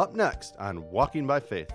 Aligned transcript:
Up 0.00 0.14
next 0.14 0.56
on 0.58 0.90
Walking 0.90 1.26
by 1.26 1.40
Faith. 1.40 1.70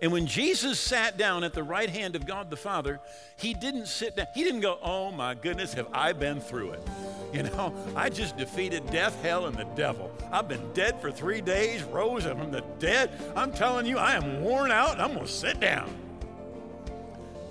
And 0.00 0.10
when 0.10 0.26
Jesus 0.26 0.80
sat 0.80 1.18
down 1.18 1.44
at 1.44 1.52
the 1.52 1.62
right 1.62 1.90
hand 1.90 2.16
of 2.16 2.24
God 2.24 2.48
the 2.48 2.56
Father, 2.56 3.00
he 3.36 3.52
didn't 3.52 3.84
sit 3.84 4.16
down. 4.16 4.28
He 4.34 4.44
didn't 4.44 4.60
go, 4.60 4.78
Oh 4.80 5.12
my 5.12 5.34
goodness, 5.34 5.74
have 5.74 5.88
I 5.92 6.14
been 6.14 6.40
through 6.40 6.70
it? 6.72 6.88
You 7.30 7.42
know, 7.42 7.74
I 7.94 8.08
just 8.08 8.38
defeated 8.38 8.90
death, 8.90 9.20
hell, 9.20 9.44
and 9.44 9.54
the 9.54 9.66
devil. 9.76 10.10
I've 10.32 10.48
been 10.48 10.72
dead 10.72 10.98
for 10.98 11.10
three 11.10 11.42
days, 11.42 11.82
rose 11.82 12.24
from 12.24 12.50
the 12.50 12.62
dead. 12.78 13.10
I'm 13.36 13.52
telling 13.52 13.84
you, 13.84 13.98
I 13.98 14.14
am 14.14 14.40
worn 14.40 14.70
out, 14.70 14.98
I'm 14.98 15.12
going 15.12 15.26
to 15.26 15.30
sit 15.30 15.60
down. 15.60 15.94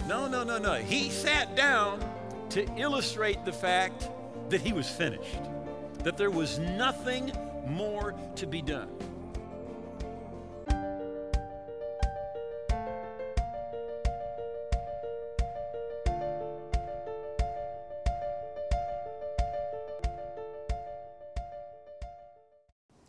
No, 0.07 0.27
no, 0.27 0.43
no, 0.43 0.57
no. 0.57 0.73
He 0.73 1.11
sat 1.11 1.55
down 1.55 2.03
to 2.49 2.65
illustrate 2.75 3.45
the 3.45 3.53
fact 3.53 4.09
that 4.49 4.61
he 4.61 4.73
was 4.73 4.89
finished, 4.89 5.37
that 5.99 6.17
there 6.17 6.31
was 6.31 6.57
nothing 6.57 7.31
more 7.69 8.13
to 8.35 8.47
be 8.47 8.61
done. 8.61 8.96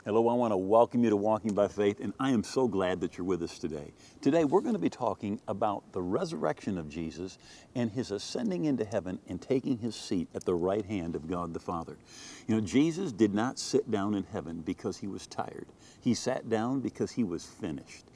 Hello, 0.09 0.27
I 0.29 0.33
want 0.33 0.53
to 0.53 0.57
welcome 0.57 1.05
you 1.05 1.11
to 1.11 1.17
Walking 1.17 1.53
by 1.53 1.69
Faith, 1.69 2.01
and 2.01 2.15
I 2.19 2.31
am 2.31 2.43
so 2.43 2.67
glad 2.67 2.99
that 3.03 3.19
you're 3.19 3.27
with 3.27 3.43
us 3.43 3.59
today. 3.59 3.93
Today, 4.23 4.47
we're 4.47 4.63
going 4.63 4.73
to 4.73 4.79
be 4.79 4.89
talking 4.89 5.39
about 5.47 5.93
the 5.93 6.01
resurrection 6.01 6.79
of 6.79 6.89
Jesus 6.89 7.37
and 7.75 7.91
his 7.91 8.11
ascending 8.11 8.65
into 8.65 8.87
heaven 8.87 9.19
and 9.29 9.39
taking 9.39 9.77
his 9.77 9.95
seat 9.95 10.27
at 10.35 10.47
the 10.47 10.55
right 10.55 10.87
hand 10.87 11.15
of 11.15 11.29
God 11.29 11.53
the 11.53 11.61
Father. 11.61 11.99
You 12.47 12.55
know, 12.55 12.63
Jesus 12.63 13.13
did 13.13 13.35
not 13.35 13.59
sit 13.59 13.91
down 13.91 14.15
in 14.15 14.25
heaven 14.25 14.63
because 14.63 14.97
he 14.97 15.07
was 15.07 15.27
tired, 15.27 15.67
he 16.01 16.15
sat 16.15 16.49
down 16.49 16.81
because 16.81 17.13
he 17.13 17.23
was 17.23 17.45
finished. 17.45 18.07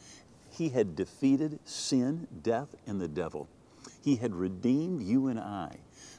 He 0.48 0.70
had 0.70 0.96
defeated 0.96 1.58
sin, 1.66 2.26
death, 2.42 2.74
and 2.86 3.02
the 3.02 3.08
devil. 3.08 3.48
He 4.02 4.16
had 4.16 4.34
redeemed 4.34 5.02
you 5.02 5.26
and 5.26 5.38
I 5.38 5.76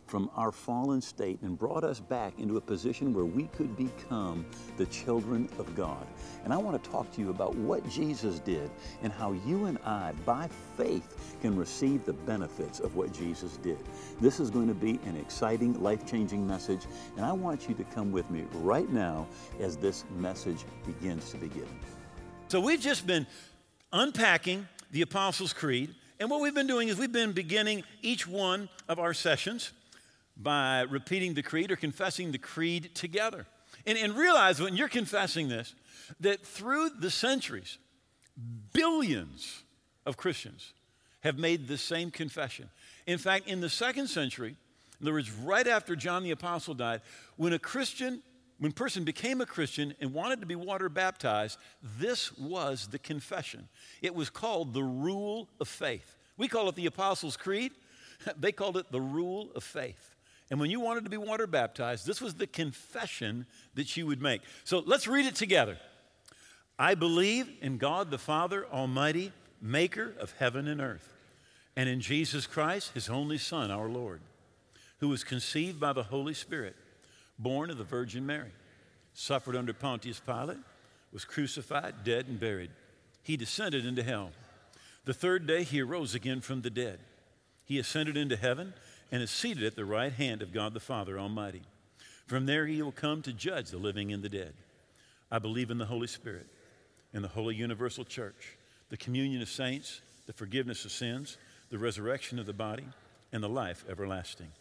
from 0.08 0.30
our 0.36 0.52
fallen 0.52 1.02
state 1.02 1.42
and 1.42 1.58
brought 1.58 1.84
us 1.84 2.00
back 2.00 2.40
into 2.40 2.58
a 2.58 2.62
position 2.62 3.14
where 3.14 3.26
we 3.26 3.44
could 3.48 3.76
become 3.76 4.46
the 4.78 4.86
children 4.88 5.50
of 5.58 5.76
God. 5.76 6.06
And 6.44 6.54
I 6.54 6.58
want 6.58 6.82
to 6.82 6.90
talk 6.90 7.12
to 7.14 7.22
you 7.22 7.30
about 7.30 7.56
what 7.56 7.88
Jesus 7.90 8.40
did 8.40 8.70
and 9.02 9.12
how 9.12 9.31
you 9.31 9.66
and 9.66 9.78
I, 9.80 10.14
by 10.26 10.50
faith, 10.78 11.38
can 11.42 11.56
receive 11.56 12.06
the 12.06 12.14
benefits 12.14 12.80
of 12.80 12.96
what 12.96 13.14
Jesus 13.14 13.58
did. 13.58 13.80
This 14.20 14.40
is 14.40 14.50
going 14.50 14.68
to 14.68 14.74
be 14.74 15.00
an 15.06 15.16
exciting, 15.16 15.81
life 15.81 16.06
changing 16.06 16.46
message, 16.46 16.86
and 17.18 17.26
I 17.26 17.31
want 17.31 17.68
you 17.68 17.76
to 17.76 17.84
come 17.86 18.12
with 18.12 18.30
me 18.30 18.46
right 18.54 18.90
now 18.90 19.28
as 19.59 19.78
this 19.78 20.06
message 20.18 20.66
begins 20.86 21.31
to 21.31 21.38
be 21.38 21.48
given. 21.48 21.80
So, 22.48 22.59
we've 22.59 22.81
just 22.81 23.08
been 23.08 23.26
unpacking 23.92 24.68
the 24.92 25.02
Apostles' 25.02 25.54
Creed. 25.54 25.96
And 26.20 26.30
what 26.30 26.42
we've 26.42 26.54
been 26.54 26.68
doing 26.68 26.88
is 26.88 26.98
we've 26.98 27.12
been 27.12 27.31
beginning 27.31 27.84
each 28.02 28.28
one 28.28 28.70
of 28.88 29.00
our 29.00 29.14
sessions 29.14 29.72
by 30.36 30.81
repeating 30.81 31.34
the 31.34 31.44
creed 31.44 31.72
or 31.72 31.76
confessing 31.76 32.31
the 32.31 32.38
creed 32.38 32.92
together. 32.95 33.45
And, 33.86 33.98
and 33.98 34.16
realize 34.16 34.62
when 34.62 34.75
you're 34.75 34.88
confessing 34.88 35.50
this, 35.50 35.73
that 36.20 36.45
through 36.45 36.90
the 37.00 37.12
centuries, 37.12 37.78
billions 38.73 39.64
of 40.06 40.17
Christians 40.17 40.73
have 41.22 41.38
made 41.38 41.67
the 41.67 41.78
same 41.78 42.12
confession. 42.12 42.70
In 43.08 43.17
fact, 43.17 43.48
in 43.48 43.62
the 43.62 43.70
second 43.70 44.08
century, 44.08 44.56
in 45.00 45.08
other 45.08 45.14
words, 45.14 45.31
right 45.31 45.67
after 45.67 45.95
John 45.95 46.23
the 46.23 46.31
Apostle 46.31 46.73
died, 46.73 47.02
when 47.36 47.53
a 47.53 47.59
Christian, 47.59 48.22
when 48.59 48.72
a 48.72 48.75
person 48.75 49.03
became 49.03 49.42
a 49.42 49.45
Christian 49.45 49.94
and 50.00 50.14
wanted 50.14 50.40
to 50.42 50.45
be 50.45 50.56
water 50.56 50.90
baptized, 50.90 51.58
this 52.00 52.38
was 52.38 52.88
the 52.88 53.00
confession. 53.00 53.68
It 54.02 54.16
was 54.16 54.30
called 54.30 54.73
the 54.73 54.84
rule 54.84 55.50
of 55.59 55.68
faith. 55.68 56.16
We 56.38 56.47
call 56.47 56.70
it 56.70 56.75
the 56.75 56.86
Apostles' 56.86 57.38
Creed. 57.38 57.72
They 58.40 58.53
called 58.53 58.78
it 58.78 58.90
the 58.90 59.02
rule 59.02 59.52
of 59.53 59.66
faith. 59.66 60.12
And 60.50 60.59
when 60.59 60.70
you 60.70 60.80
wanted 60.80 61.04
to 61.06 61.09
be 61.09 61.18
water 61.18 61.48
baptized, 61.48 62.06
this 62.06 62.22
was 62.22 62.36
the 62.36 62.48
confession 62.48 63.46
that 63.76 63.96
you 63.98 64.06
would 64.06 64.22
make. 64.22 64.42
So 64.64 64.84
let's 64.86 65.08
read 65.08 65.26
it 65.26 65.36
together. 65.36 65.78
I 66.78 66.96
believe 66.96 67.50
in 67.62 67.78
God 67.78 68.12
the 68.12 68.18
Father 68.18 68.66
Almighty, 68.72 69.31
maker 69.62 70.14
of 70.20 70.34
heaven 70.38 70.68
and 70.68 70.81
earth, 70.81 71.14
and 71.76 71.88
in 71.88 72.02
Jesus 72.02 72.46
Christ, 72.46 72.92
his 72.94 73.09
only 73.09 73.38
Son, 73.38 73.72
our 73.72 73.88
Lord, 73.88 74.22
who 75.00 75.09
was 75.09 75.24
conceived 75.24 75.80
by 75.80 75.94
the 75.94 76.04
Holy 76.04 76.34
Spirit, 76.34 76.75
born 77.40 77.70
of 77.70 77.78
the 77.78 77.84
Virgin 77.84 78.25
Mary, 78.25 78.52
suffered 79.14 79.56
under 79.56 79.74
Pontius 79.74 80.20
Pilate, 80.20 80.58
was 81.12 81.25
crucified, 81.25 82.04
dead, 82.04 82.28
and 82.28 82.40
buried. 82.40 82.72
He 83.22 83.38
descended 83.38 83.86
into 83.86 84.04
hell. 84.04 84.31
The 85.06 85.14
third 85.14 85.46
day 85.48 85.64
he 85.64 85.81
arose 85.81 86.16
again 86.16 86.42
from 86.42 86.62
the 86.62 86.70
dead. 86.70 87.00
He 87.66 87.80
ascended 87.80 88.18
into 88.18 88.36
heaven 88.36 88.74
and 89.13 89.22
is 89.22 89.29
seated 89.29 89.63
at 89.63 89.75
the 89.75 89.85
right 89.85 90.12
hand 90.12 90.41
of 90.41 90.51
God 90.51 90.74
the 90.74 90.79
Father 90.79 91.19
Almighty. 91.19 91.62
From 92.25 92.47
there 92.47 92.66
he 92.66 92.81
will 92.81 92.91
come 92.91 93.22
to 93.22 93.31
judge 93.31 93.69
the 93.69 93.78
living 93.78 94.12
and 94.12 94.24
the 94.24 94.28
dead. 94.28 94.56
I 95.29 95.38
believe 95.38 95.69
in 95.69 95.78
the 95.78 95.85
Holy 95.85 96.07
Spirit, 96.07 96.47
in 97.13 97.22
the 97.22 97.28
holy 97.28 97.53
universal 97.53 98.06
church, 98.06 98.57
the 98.90 98.97
communion 98.97 99.44
of 99.44 99.50
saints, 99.50 100.01
the 100.25 100.34
forgiveness 100.34 100.84
of 100.84 100.91
sins, 100.91 101.38
the 101.69 101.78
resurrection 101.78 102.40
of 102.40 102.47
the 102.47 102.53
body, 102.53 102.88
and 103.31 103.44
the 103.44 103.50
life 103.50 103.85
everlasting. 103.88 104.51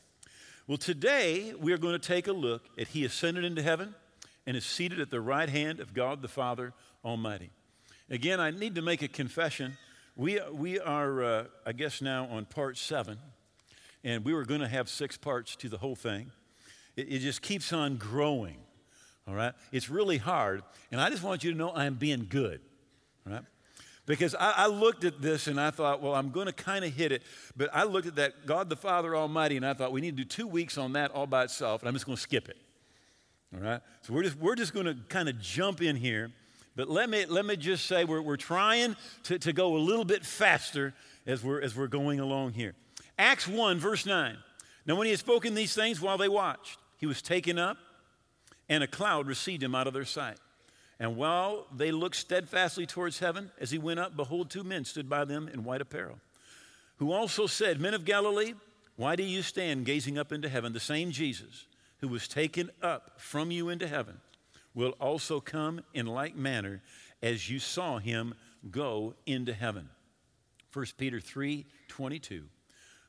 Well, 0.66 0.76
today 0.76 1.54
we 1.58 1.72
are 1.72 1.78
going 1.78 1.98
to 1.98 2.06
take 2.06 2.26
a 2.26 2.32
look 2.32 2.64
at 2.78 2.88
He 2.88 3.06
ascended 3.06 3.44
into 3.44 3.62
heaven 3.62 3.94
and 4.46 4.54
is 4.54 4.66
seated 4.66 5.00
at 5.00 5.08
the 5.08 5.22
right 5.22 5.48
hand 5.48 5.80
of 5.80 5.94
God 5.94 6.20
the 6.20 6.28
Father 6.28 6.74
Almighty. 7.02 7.48
Again, 8.10 8.38
I 8.38 8.50
need 8.50 8.74
to 8.74 8.82
make 8.82 9.00
a 9.00 9.08
confession. 9.08 9.78
We, 10.14 10.40
we 10.52 10.78
are, 10.78 11.24
uh, 11.24 11.44
I 11.64 11.72
guess, 11.72 12.02
now 12.02 12.26
on 12.26 12.44
part 12.44 12.76
seven 12.76 13.16
and 14.04 14.24
we 14.24 14.34
were 14.34 14.44
going 14.44 14.60
to 14.60 14.68
have 14.68 14.88
six 14.88 15.16
parts 15.16 15.56
to 15.56 15.68
the 15.68 15.78
whole 15.78 15.96
thing. 15.96 16.30
It, 16.96 17.12
it, 17.12 17.18
just 17.20 17.42
keeps 17.42 17.72
on 17.72 17.96
growing, 17.96 18.58
all 19.26 19.34
right? 19.34 19.54
It's 19.70 19.88
really 19.88 20.18
hard, 20.18 20.62
and 20.90 21.00
I 21.00 21.10
just 21.10 21.22
want 21.22 21.44
you 21.44 21.52
to 21.52 21.56
know 21.56 21.72
I'm 21.72 21.94
being 21.94 22.26
good, 22.28 22.60
all 23.26 23.32
right? 23.32 23.42
Because 24.04 24.34
I, 24.34 24.52
I 24.56 24.66
looked 24.66 25.04
at 25.04 25.22
this 25.22 25.46
and 25.46 25.60
I 25.60 25.70
thought, 25.70 26.02
well, 26.02 26.14
I'm 26.14 26.30
going 26.30 26.46
to 26.46 26.52
kind 26.52 26.84
of 26.84 26.92
hit 26.92 27.12
it, 27.12 27.22
but 27.56 27.70
I 27.72 27.84
looked 27.84 28.08
at 28.08 28.16
that 28.16 28.46
God 28.46 28.68
the 28.68 28.76
Father 28.76 29.16
Almighty 29.16 29.56
and 29.56 29.64
I 29.64 29.74
thought 29.74 29.92
we 29.92 30.00
need 30.00 30.16
to 30.16 30.24
do 30.24 30.28
two 30.28 30.46
weeks 30.46 30.76
on 30.76 30.94
that 30.94 31.12
all 31.12 31.26
by 31.26 31.44
itself, 31.44 31.82
and 31.82 31.88
I'm 31.88 31.94
just 31.94 32.04
going 32.04 32.16
to 32.16 32.22
skip 32.22 32.48
it, 32.48 32.58
all 33.54 33.60
right? 33.60 33.80
So 34.02 34.12
we're 34.12 34.24
just, 34.24 34.36
we're 34.36 34.56
just 34.56 34.74
going 34.74 34.86
to 34.86 34.96
kind 35.08 35.28
of 35.28 35.40
jump 35.40 35.80
in 35.80 35.96
here. 35.96 36.30
But 36.74 36.88
let 36.88 37.10
me, 37.10 37.26
let 37.26 37.44
me 37.44 37.56
just 37.56 37.84
say 37.84 38.04
we're, 38.04 38.22
we're 38.22 38.38
trying 38.38 38.96
to, 39.24 39.38
to 39.38 39.52
go 39.52 39.76
a 39.76 39.78
little 39.78 40.06
bit 40.06 40.24
faster 40.24 40.94
as 41.26 41.44
we're, 41.44 41.60
as 41.60 41.76
we're 41.76 41.86
going 41.86 42.18
along 42.18 42.54
here. 42.54 42.74
Acts 43.18 43.46
1, 43.46 43.78
verse 43.78 44.06
9. 44.06 44.36
Now, 44.86 44.96
when 44.96 45.06
he 45.06 45.10
had 45.10 45.20
spoken 45.20 45.54
these 45.54 45.74
things 45.74 46.00
while 46.00 46.18
they 46.18 46.28
watched, 46.28 46.78
he 46.96 47.06
was 47.06 47.22
taken 47.22 47.58
up, 47.58 47.76
and 48.68 48.82
a 48.82 48.88
cloud 48.88 49.26
received 49.26 49.62
him 49.62 49.74
out 49.74 49.86
of 49.86 49.92
their 49.92 50.04
sight. 50.04 50.38
And 50.98 51.16
while 51.16 51.66
they 51.74 51.90
looked 51.90 52.16
steadfastly 52.16 52.86
towards 52.86 53.18
heaven, 53.18 53.50
as 53.58 53.70
he 53.70 53.78
went 53.78 54.00
up, 54.00 54.16
behold, 54.16 54.50
two 54.50 54.64
men 54.64 54.84
stood 54.84 55.08
by 55.08 55.24
them 55.24 55.48
in 55.48 55.64
white 55.64 55.80
apparel, 55.80 56.18
who 56.96 57.12
also 57.12 57.46
said, 57.46 57.80
Men 57.80 57.94
of 57.94 58.04
Galilee, 58.04 58.54
why 58.96 59.16
do 59.16 59.22
you 59.22 59.42
stand 59.42 59.84
gazing 59.84 60.18
up 60.18 60.32
into 60.32 60.48
heaven? 60.48 60.72
The 60.72 60.80
same 60.80 61.10
Jesus 61.10 61.66
who 61.98 62.08
was 62.08 62.28
taken 62.28 62.70
up 62.82 63.20
from 63.20 63.50
you 63.50 63.68
into 63.68 63.88
heaven 63.88 64.20
will 64.74 64.94
also 65.00 65.40
come 65.40 65.80
in 65.94 66.06
like 66.06 66.36
manner 66.36 66.82
as 67.22 67.48
you 67.48 67.58
saw 67.58 67.98
him 67.98 68.34
go 68.70 69.14
into 69.26 69.52
heaven. 69.52 69.88
1 70.72 70.86
Peter 70.98 71.20
3 71.20 71.66
22 71.88 72.44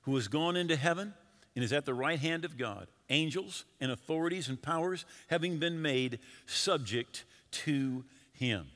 who 0.03 0.15
has 0.15 0.27
gone 0.27 0.55
into 0.55 0.75
heaven 0.75 1.13
and 1.55 1.63
is 1.63 1.73
at 1.73 1.85
the 1.85 1.93
right 1.93 2.19
hand 2.19 2.45
of 2.45 2.57
God, 2.57 2.87
angels 3.09 3.65
and 3.79 3.91
authorities 3.91 4.49
and 4.49 4.61
powers 4.61 5.05
having 5.27 5.57
been 5.57 5.81
made 5.81 6.19
subject 6.45 7.25
to 7.51 8.03
him. 8.33 8.67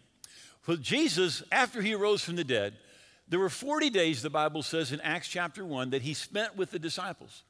Well, 0.68 0.78
Jesus, 0.78 1.44
after 1.52 1.82
he 1.82 1.94
arose 1.94 2.24
from 2.24 2.36
the 2.36 2.44
dead, 2.44 2.74
there 3.30 3.40
were 3.40 3.50
40 3.50 3.90
days, 3.90 4.22
the 4.22 4.30
Bible 4.30 4.64
says 4.64 4.92
in 4.92 5.02
Acts 5.02 5.28
chapter 5.28 5.66
1, 5.66 5.90
that 5.92 6.02
he 6.02 6.14
spent 6.14 6.56
with 6.56 6.72
the 6.72 6.80
disciples. 6.80 7.44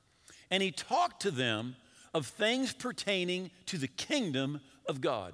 And 0.49 0.63
he 0.63 0.71
talked 0.71 1.21
to 1.23 1.31
them 1.31 1.75
of 2.13 2.25
things 2.25 2.73
pertaining 2.73 3.51
to 3.67 3.77
the 3.77 3.87
kingdom 3.87 4.61
of 4.87 5.01
God. 5.01 5.33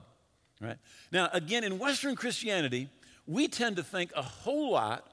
Right? 0.60 0.78
Now, 1.12 1.30
again, 1.34 1.64
in 1.64 1.78
Western 1.78 2.16
Christianity, 2.16 2.90
we 3.28 3.48
tend 3.48 3.76
to 3.78 3.84
think 3.84 4.12
a 4.16 4.22
whole 4.22 4.72
lot 4.72 5.08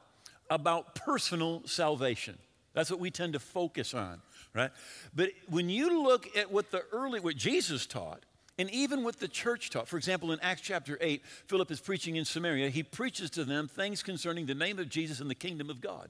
about 0.48 0.94
personal 0.94 1.62
salvation. 1.66 2.38
That's 2.72 2.90
what 2.90 3.00
we 3.00 3.10
tend 3.10 3.32
to 3.32 3.40
focus 3.40 3.94
on, 3.94 4.20
right? 4.54 4.70
But 5.14 5.30
when 5.48 5.68
you 5.68 6.02
look 6.02 6.36
at 6.36 6.52
what 6.52 6.70
the 6.70 6.82
early, 6.92 7.20
what 7.20 7.36
Jesus 7.36 7.86
taught, 7.86 8.24
and 8.58 8.70
even 8.70 9.02
what 9.02 9.18
the 9.18 9.28
church 9.28 9.70
taught, 9.70 9.88
for 9.88 9.96
example, 9.96 10.32
in 10.32 10.40
Acts 10.40 10.60
chapter 10.60 10.98
8, 11.00 11.24
Philip 11.46 11.70
is 11.70 11.80
preaching 11.80 12.16
in 12.16 12.24
Samaria. 12.24 12.68
He 12.68 12.82
preaches 12.82 13.30
to 13.30 13.44
them 13.44 13.68
things 13.68 14.02
concerning 14.02 14.46
the 14.46 14.54
name 14.54 14.78
of 14.78 14.88
Jesus 14.88 15.20
and 15.20 15.30
the 15.30 15.34
kingdom 15.34 15.70
of 15.70 15.80
God. 15.80 16.08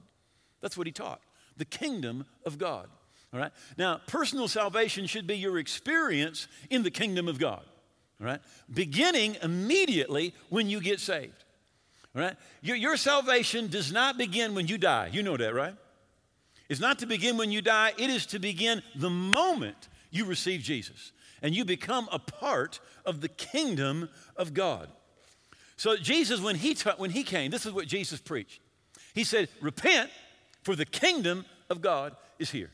That's 0.61 0.77
what 0.77 0.87
he 0.87 0.93
taught 0.93 1.21
the 1.57 1.65
kingdom 1.65 2.25
of 2.45 2.57
God. 2.57 2.87
All 3.33 3.39
right? 3.39 3.51
Now, 3.77 4.01
personal 4.07 4.47
salvation 4.47 5.05
should 5.05 5.27
be 5.27 5.37
your 5.37 5.59
experience 5.59 6.47
in 6.69 6.83
the 6.83 6.91
kingdom 6.91 7.27
of 7.27 7.39
God. 7.39 7.63
All 8.19 8.27
right? 8.27 8.39
Beginning 8.73 9.37
immediately 9.41 10.33
when 10.49 10.69
you 10.69 10.81
get 10.81 10.99
saved. 10.99 11.43
All 12.15 12.21
right? 12.21 12.35
Your, 12.61 12.75
your 12.75 12.97
salvation 12.97 13.67
does 13.67 13.91
not 13.91 14.17
begin 14.17 14.55
when 14.55 14.67
you 14.67 14.77
die. 14.77 15.09
You 15.11 15.23
know 15.23 15.37
that, 15.37 15.53
right? 15.53 15.75
It's 16.71 16.79
not 16.79 16.99
to 16.99 17.05
begin 17.05 17.35
when 17.35 17.51
you 17.51 17.61
die, 17.61 17.91
it 17.97 18.09
is 18.09 18.25
to 18.27 18.39
begin 18.39 18.81
the 18.95 19.09
moment 19.09 19.89
you 20.09 20.23
receive 20.23 20.61
Jesus 20.61 21.11
and 21.41 21.53
you 21.53 21.65
become 21.65 22.07
a 22.13 22.17
part 22.17 22.79
of 23.05 23.19
the 23.19 23.27
kingdom 23.27 24.07
of 24.37 24.53
God. 24.53 24.87
So, 25.75 25.97
Jesus, 25.97 26.39
when 26.39 26.55
he, 26.55 26.73
ta- 26.73 26.95
when 26.95 27.11
he 27.11 27.23
came, 27.23 27.51
this 27.51 27.65
is 27.65 27.73
what 27.73 27.87
Jesus 27.87 28.21
preached. 28.21 28.61
He 29.13 29.25
said, 29.25 29.49
Repent, 29.59 30.11
for 30.63 30.77
the 30.77 30.85
kingdom 30.85 31.43
of 31.69 31.81
God 31.81 32.15
is 32.39 32.51
here. 32.51 32.71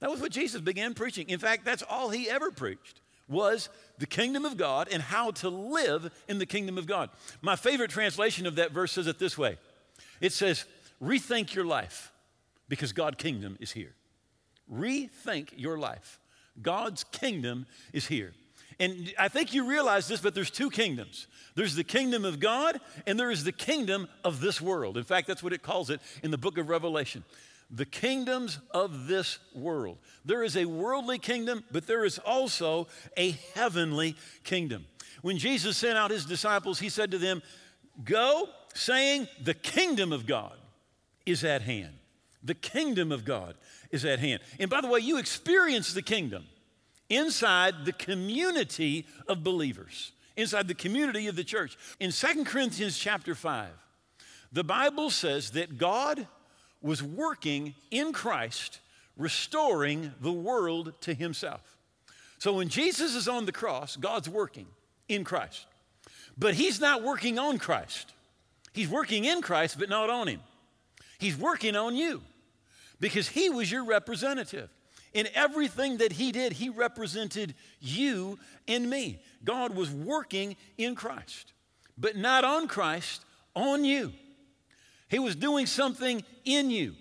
That 0.00 0.10
was 0.10 0.20
what 0.20 0.30
Jesus 0.30 0.60
began 0.60 0.92
preaching. 0.92 1.30
In 1.30 1.38
fact, 1.38 1.64
that's 1.64 1.82
all 1.82 2.10
he 2.10 2.28
ever 2.28 2.50
preached 2.50 3.00
was 3.26 3.70
the 3.96 4.06
kingdom 4.06 4.44
of 4.44 4.58
God 4.58 4.88
and 4.92 5.02
how 5.02 5.30
to 5.30 5.48
live 5.48 6.12
in 6.28 6.36
the 6.36 6.44
kingdom 6.44 6.76
of 6.76 6.86
God. 6.86 7.08
My 7.40 7.56
favorite 7.56 7.90
translation 7.90 8.44
of 8.44 8.56
that 8.56 8.72
verse 8.72 8.92
says 8.92 9.06
it 9.06 9.18
this 9.18 9.38
way. 9.38 9.56
It 10.20 10.34
says, 10.34 10.66
"Rethink 11.00 11.54
your 11.54 11.64
life 11.64 12.11
because 12.72 12.94
God's 12.94 13.16
kingdom 13.16 13.58
is 13.60 13.72
here." 13.72 13.94
Rethink 14.72 15.50
your 15.56 15.76
life. 15.76 16.18
God's 16.62 17.04
kingdom 17.04 17.66
is 17.92 18.06
here. 18.06 18.32
And 18.80 19.12
I 19.18 19.28
think 19.28 19.52
you 19.52 19.68
realize 19.68 20.08
this, 20.08 20.22
but 20.22 20.34
there's 20.34 20.50
two 20.50 20.70
kingdoms. 20.70 21.26
There's 21.54 21.74
the 21.74 21.84
kingdom 21.84 22.24
of 22.24 22.40
God, 22.40 22.80
and 23.06 23.20
there 23.20 23.30
is 23.30 23.44
the 23.44 23.52
kingdom 23.52 24.08
of 24.24 24.40
this 24.40 24.58
world. 24.58 24.96
In 24.96 25.04
fact, 25.04 25.26
that's 25.28 25.42
what 25.42 25.52
it 25.52 25.62
calls 25.62 25.90
it 25.90 26.00
in 26.22 26.30
the 26.30 26.38
book 26.38 26.56
of 26.56 26.70
Revelation. 26.70 27.24
The 27.70 27.84
kingdoms 27.84 28.58
of 28.70 29.06
this 29.06 29.38
world. 29.54 29.98
There 30.24 30.42
is 30.42 30.56
a 30.56 30.64
worldly 30.64 31.18
kingdom, 31.18 31.64
but 31.70 31.86
there 31.86 32.06
is 32.06 32.18
also 32.20 32.88
a 33.18 33.32
heavenly 33.54 34.16
kingdom. 34.44 34.86
When 35.20 35.36
Jesus 35.36 35.76
sent 35.76 35.98
out 35.98 36.10
his 36.10 36.24
disciples, 36.24 36.78
he 36.78 36.88
said 36.88 37.10
to 37.10 37.18
them, 37.18 37.42
Go, 38.02 38.48
saying, 38.72 39.28
The 39.42 39.54
kingdom 39.54 40.10
of 40.10 40.24
God 40.24 40.56
is 41.26 41.44
at 41.44 41.60
hand. 41.60 41.98
The 42.44 42.54
kingdom 42.54 43.12
of 43.12 43.24
God 43.24 43.54
is 43.90 44.04
at 44.04 44.18
hand. 44.18 44.40
And 44.58 44.68
by 44.68 44.80
the 44.80 44.88
way, 44.88 45.00
you 45.00 45.18
experience 45.18 45.94
the 45.94 46.02
kingdom 46.02 46.44
inside 47.08 47.84
the 47.84 47.92
community 47.92 49.06
of 49.28 49.44
believers, 49.44 50.12
inside 50.36 50.66
the 50.66 50.74
community 50.74 51.28
of 51.28 51.36
the 51.36 51.44
church. 51.44 51.76
In 52.00 52.10
2 52.10 52.44
Corinthians 52.44 52.98
chapter 52.98 53.34
5, 53.34 53.68
the 54.50 54.64
Bible 54.64 55.10
says 55.10 55.52
that 55.52 55.78
God 55.78 56.26
was 56.80 57.02
working 57.02 57.74
in 57.90 58.12
Christ, 58.12 58.80
restoring 59.16 60.12
the 60.20 60.32
world 60.32 60.94
to 61.02 61.14
himself. 61.14 61.76
So 62.38 62.54
when 62.54 62.68
Jesus 62.68 63.14
is 63.14 63.28
on 63.28 63.46
the 63.46 63.52
cross, 63.52 63.94
God's 63.96 64.28
working 64.28 64.66
in 65.08 65.22
Christ. 65.22 65.66
But 66.36 66.54
he's 66.54 66.80
not 66.80 67.02
working 67.02 67.38
on 67.38 67.58
Christ. 67.58 68.12
He's 68.72 68.88
working 68.88 69.24
in 69.26 69.42
Christ, 69.42 69.78
but 69.78 69.88
not 69.88 70.10
on 70.10 70.26
him. 70.26 70.40
He's 71.18 71.36
working 71.36 71.76
on 71.76 71.94
you 71.94 72.22
because 73.02 73.26
he 73.26 73.50
was 73.50 73.68
your 73.68 73.84
representative. 73.84 74.70
In 75.12 75.26
everything 75.34 75.98
that 75.98 76.12
he 76.12 76.30
did, 76.30 76.52
he 76.52 76.68
represented 76.68 77.54
you 77.80 78.38
and 78.68 78.88
me. 78.88 79.20
God 79.44 79.74
was 79.74 79.90
working 79.90 80.56
in 80.78 80.94
Christ, 80.94 81.52
but 81.98 82.16
not 82.16 82.44
on 82.44 82.68
Christ, 82.68 83.24
on 83.56 83.84
you. 83.84 84.12
He 85.08 85.18
was 85.18 85.34
doing 85.34 85.66
something 85.66 86.22
in 86.44 86.70
you. 86.70 86.94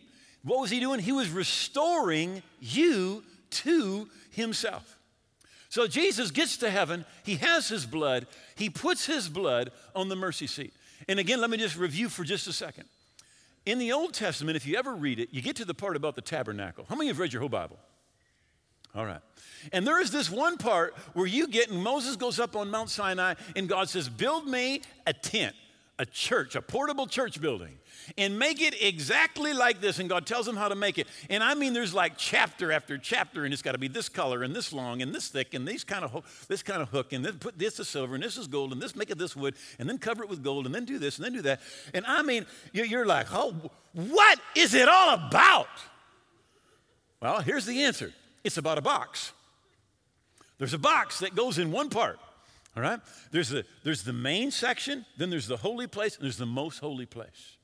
What 0.43 0.59
was 0.59 0.71
he 0.71 0.79
doing? 0.79 0.99
He 0.99 1.11
was 1.11 1.29
restoring 1.29 2.41
you 2.59 3.23
to 3.51 4.09
himself. 4.31 4.97
So 5.69 5.87
Jesus 5.87 6.31
gets 6.31 6.57
to 6.57 6.71
heaven, 6.71 7.05
he 7.23 7.35
has 7.35 7.69
his 7.69 7.85
blood, 7.85 8.25
he 8.55 8.71
puts 8.71 9.05
his 9.05 9.29
blood 9.29 9.71
on 9.95 10.09
the 10.09 10.15
mercy 10.15 10.47
seat. 10.47 10.73
And 11.07 11.19
again, 11.19 11.39
let 11.39 11.51
me 11.51 11.57
just 11.57 11.77
review 11.77 12.09
for 12.09 12.23
just 12.23 12.47
a 12.47 12.53
second. 12.53 12.85
In 13.65 13.77
the 13.77 13.91
Old 13.91 14.13
Testament, 14.13 14.55
if 14.55 14.65
you 14.65 14.75
ever 14.77 14.93
read 14.93 15.19
it, 15.19 15.29
you 15.31 15.41
get 15.41 15.55
to 15.57 15.65
the 15.65 15.73
part 15.73 15.95
about 15.95 16.15
the 16.15 16.21
tabernacle. 16.21 16.85
How 16.89 16.95
many 16.95 17.09
have 17.09 17.19
read 17.19 17.31
your 17.31 17.41
whole 17.41 17.49
Bible? 17.49 17.77
All 18.95 19.05
right. 19.05 19.21
And 19.71 19.87
there 19.87 20.01
is 20.01 20.11
this 20.11 20.29
one 20.29 20.57
part 20.57 20.95
where 21.13 21.27
you 21.27 21.47
get, 21.47 21.69
and 21.69 21.81
Moses 21.81 22.15
goes 22.15 22.39
up 22.39 22.55
on 22.55 22.69
Mount 22.69 22.89
Sinai, 22.89 23.35
and 23.55 23.69
God 23.69 23.87
says, 23.87 24.09
Build 24.09 24.47
me 24.47 24.81
a 25.05 25.13
tent, 25.13 25.55
a 26.01 26.05
church, 26.07 26.55
a 26.55 26.61
portable 26.63 27.05
church 27.05 27.39
building, 27.39 27.77
and 28.17 28.39
make 28.39 28.59
it 28.59 28.81
exactly 28.81 29.53
like 29.53 29.81
this. 29.81 29.99
And 29.99 30.09
God 30.09 30.25
tells 30.25 30.47
him 30.47 30.55
how 30.55 30.67
to 30.67 30.73
make 30.73 30.97
it. 30.97 31.07
And 31.29 31.43
I 31.43 31.53
mean, 31.53 31.73
there's 31.73 31.93
like 31.93 32.17
chapter 32.17 32.71
after 32.71 32.97
chapter, 32.97 33.45
and 33.45 33.53
it's 33.53 33.61
got 33.61 33.73
to 33.73 33.77
be 33.77 33.87
this 33.87 34.09
color, 34.09 34.41
and 34.41 34.55
this 34.55 34.73
long, 34.73 35.03
and 35.03 35.13
this 35.13 35.27
thick, 35.27 35.53
and 35.53 35.67
these 35.67 35.83
kind 35.83 36.03
of 36.03 36.09
ho- 36.09 36.23
this 36.47 36.63
kind 36.63 36.81
of 36.81 36.89
hook, 36.89 37.13
and 37.13 37.23
then 37.23 37.37
put 37.37 37.59
this 37.59 37.79
is 37.79 37.87
silver, 37.87 38.15
and 38.15 38.23
this 38.23 38.35
is 38.35 38.47
gold, 38.47 38.73
and 38.73 38.81
this 38.81 38.95
make 38.95 39.11
it 39.11 39.19
this 39.19 39.35
wood, 39.35 39.53
and 39.77 39.87
then 39.87 39.99
cover 39.99 40.23
it 40.23 40.29
with 40.29 40.43
gold, 40.43 40.65
and 40.65 40.73
then 40.73 40.85
do 40.85 40.97
this, 40.97 41.17
and 41.17 41.25
then 41.25 41.33
do 41.33 41.43
that. 41.43 41.61
And 41.93 42.03
I 42.07 42.23
mean, 42.23 42.47
you're 42.73 43.05
like, 43.05 43.27
oh, 43.31 43.53
what 43.93 44.39
is 44.55 44.73
it 44.73 44.89
all 44.89 45.13
about? 45.13 45.67
Well, 47.21 47.41
here's 47.41 47.67
the 47.67 47.83
answer 47.83 48.11
it's 48.43 48.57
about 48.57 48.79
a 48.79 48.81
box. 48.81 49.33
There's 50.57 50.73
a 50.73 50.79
box 50.79 51.19
that 51.19 51.35
goes 51.35 51.59
in 51.59 51.71
one 51.71 51.89
part. 51.89 52.19
All 52.75 52.83
right? 52.83 52.99
There's 53.31 53.49
the, 53.49 53.65
there's 53.83 54.03
the 54.03 54.13
main 54.13 54.51
section, 54.51 55.05
then 55.17 55.29
there's 55.29 55.47
the 55.47 55.57
holy 55.57 55.87
place, 55.87 56.15
and 56.15 56.23
there's 56.23 56.37
the 56.37 56.45
most 56.45 56.79
holy 56.79 57.05
place. 57.05 57.57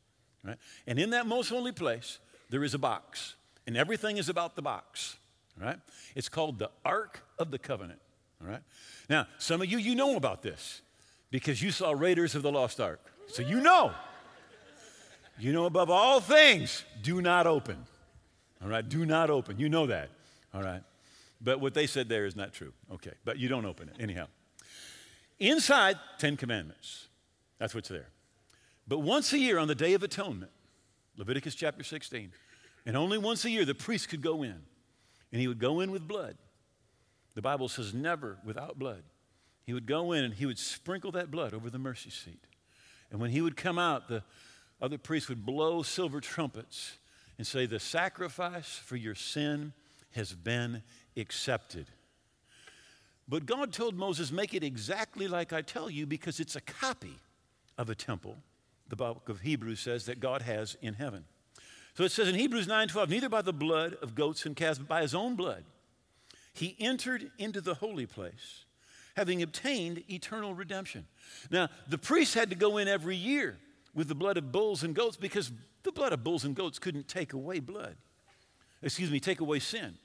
Right? 0.44 0.58
And 0.86 1.00
in 1.00 1.12
that 1.12 1.28
most 1.28 1.50
holy 1.50 1.72
place, 1.72 2.20
there 2.50 2.64
is 2.64 2.74
a 2.74 2.80
box. 2.80 3.36
And 3.66 3.76
everything 3.78 4.18
is 4.18 4.30
about 4.30 4.56
the 4.56 4.62
box. 4.62 5.18
All 5.60 5.68
right? 5.68 5.80
It's 6.16 6.30
called 6.30 6.60
the 6.60 6.70
Ark 6.86 7.22
of 7.40 7.52
the 7.52 7.60
Covenant. 7.60 8.00
All 8.42 8.50
right? 8.50 8.62
Now, 9.10 9.28
some 9.40 9.62
of 9.62 9.68
you, 9.68 9.78
you 9.78 9.96
know 9.96 10.16
about 10.16 10.42
this 10.42 10.82
because 11.32 11.62
you 11.62 11.72
saw 11.72 11.92
Raiders 11.92 12.36
of 12.36 12.44
the 12.44 12.52
Lost 12.52 12.80
Ark. 12.80 13.02
So 13.28 13.42
you 13.42 13.62
know. 13.62 13.92
You 15.40 15.54
know 15.54 15.66
above 15.66 15.90
all 15.90 16.20
things, 16.20 16.84
do 17.04 17.22
not 17.22 17.46
open. 17.46 17.78
All 18.62 18.70
right? 18.70 18.88
Do 18.88 19.06
not 19.06 19.30
open. 19.30 19.60
You 19.60 19.70
know 19.70 19.86
that. 19.88 20.10
All 20.54 20.64
right? 20.64 20.82
But 21.42 21.60
what 21.62 21.74
they 21.74 21.86
said 21.88 22.10
there 22.10 22.26
is 22.26 22.36
not 22.36 22.54
true. 22.54 22.74
Okay. 22.92 23.12
But 23.24 23.38
you 23.38 23.48
don't 23.48 23.66
open 23.66 23.90
it. 23.90 23.96
Anyhow. 24.02 24.28
Inside, 25.40 25.98
Ten 26.18 26.38
Commandments. 26.38 27.08
That's 27.60 27.76
what's 27.76 27.90
there. 27.90 28.10
But 28.88 29.00
once 29.00 29.34
a 29.34 29.38
year 29.38 29.58
on 29.58 29.68
the 29.68 29.76
Day 29.76 29.94
of 29.94 30.04
Atonement, 30.04 30.52
Leviticus 31.18 31.56
chapter 31.56 31.84
16, 31.84 32.32
and 32.86 32.96
only 32.96 33.18
once 33.18 33.44
a 33.46 33.50
year 33.50 33.66
the 33.66 33.76
priest 33.76 34.10
could 34.10 34.22
go 34.22 34.44
in, 34.44 34.62
and 35.32 35.42
he 35.42 35.48
would 35.48 35.60
go 35.60 35.82
in 35.82 35.92
with 35.92 36.08
blood. 36.08 36.38
The 37.36 37.42
Bible 37.42 37.68
says 37.68 37.94
never 37.94 38.38
without 38.46 38.80
blood. 38.80 39.04
He 39.64 39.74
would 39.74 39.86
go 39.86 40.14
in 40.14 40.24
and 40.24 40.34
he 40.34 40.46
would 40.46 40.58
sprinkle 40.58 41.12
that 41.12 41.30
blood 41.30 41.54
over 41.54 41.70
the 41.70 41.78
mercy 41.78 42.10
seat. 42.10 42.48
And 43.12 43.20
when 43.20 43.32
he 43.32 43.42
would 43.42 43.58
come 43.58 43.78
out, 43.78 44.08
the 44.08 44.24
other 44.82 44.98
priests 44.98 45.28
would 45.30 45.46
blow 45.46 45.84
silver 45.84 46.22
trumpets 46.22 46.98
and 47.38 47.46
say, 47.46 47.66
The 47.66 47.80
sacrifice 47.80 48.78
for 48.78 48.96
your 48.96 49.16
sin 49.16 49.74
has 50.12 50.34
been 50.34 50.84
accepted. 51.16 51.88
But 53.28 53.46
God 53.46 53.74
told 53.74 53.96
Moses, 53.96 54.32
Make 54.32 54.54
it 54.54 54.64
exactly 54.64 55.28
like 55.28 55.52
I 55.54 55.62
tell 55.62 55.90
you 55.90 56.06
because 56.06 56.40
it's 56.40 56.56
a 56.56 56.62
copy 56.62 57.20
of 57.78 57.90
a 57.90 57.96
temple, 57.96 58.38
the 58.88 58.96
book 58.96 59.30
of 59.30 59.42
Hebrews 59.42 59.80
says, 59.80 60.06
that 60.06 60.20
God 60.20 60.42
has 60.42 60.78
in 60.82 60.94
heaven. 60.94 61.26
So 61.96 62.04
it 62.04 62.12
says 62.12 62.28
in 62.28 62.36
Hebrews 62.36 62.68
9:12, 62.68 63.10
neither 63.10 63.30
by 63.30 63.42
the 63.42 63.54
blood 63.54 63.96
of 64.02 64.16
goats 64.16 64.46
and 64.46 64.56
calves, 64.56 64.78
but 64.80 64.88
by 64.88 65.02
his 65.02 65.16
own 65.16 65.36
blood, 65.36 65.64
he 66.54 66.76
entered 66.80 67.32
into 67.38 67.60
the 67.60 67.76
holy 67.76 68.06
place, 68.06 68.66
having 69.16 69.42
obtained 69.42 70.04
eternal 70.10 70.54
redemption. 70.54 71.08
Now, 71.50 71.70
the 71.88 71.98
priests 71.98 72.34
had 72.34 72.50
to 72.52 72.56
go 72.56 72.78
in 72.78 72.88
every 72.88 73.16
year 73.16 73.58
with 73.94 74.08
the 74.08 74.16
blood 74.16 74.38
of 74.38 74.52
bulls 74.52 74.84
and 74.84 74.94
goats 74.94 75.18
because 75.18 75.52
the 75.84 75.92
blood 75.92 76.14
of 76.14 76.24
bulls 76.24 76.46
and 76.46 76.56
goats 76.56 76.78
couldn't 76.78 77.08
take 77.08 77.34
away 77.34 77.60
blood. 77.60 77.96
Excuse 78.84 79.10
me, 79.10 79.20
take 79.20 79.40
away 79.40 79.60
sin. 79.60 79.96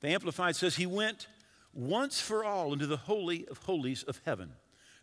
The 0.00 0.08
Amplified 0.08 0.56
says 0.56 0.76
he 0.76 0.86
went 0.86 1.26
once 1.72 2.20
for 2.20 2.44
all 2.44 2.72
into 2.72 2.86
the 2.86 2.96
holy 2.96 3.46
of 3.48 3.58
holies 3.58 4.02
of 4.04 4.20
heaven, 4.24 4.52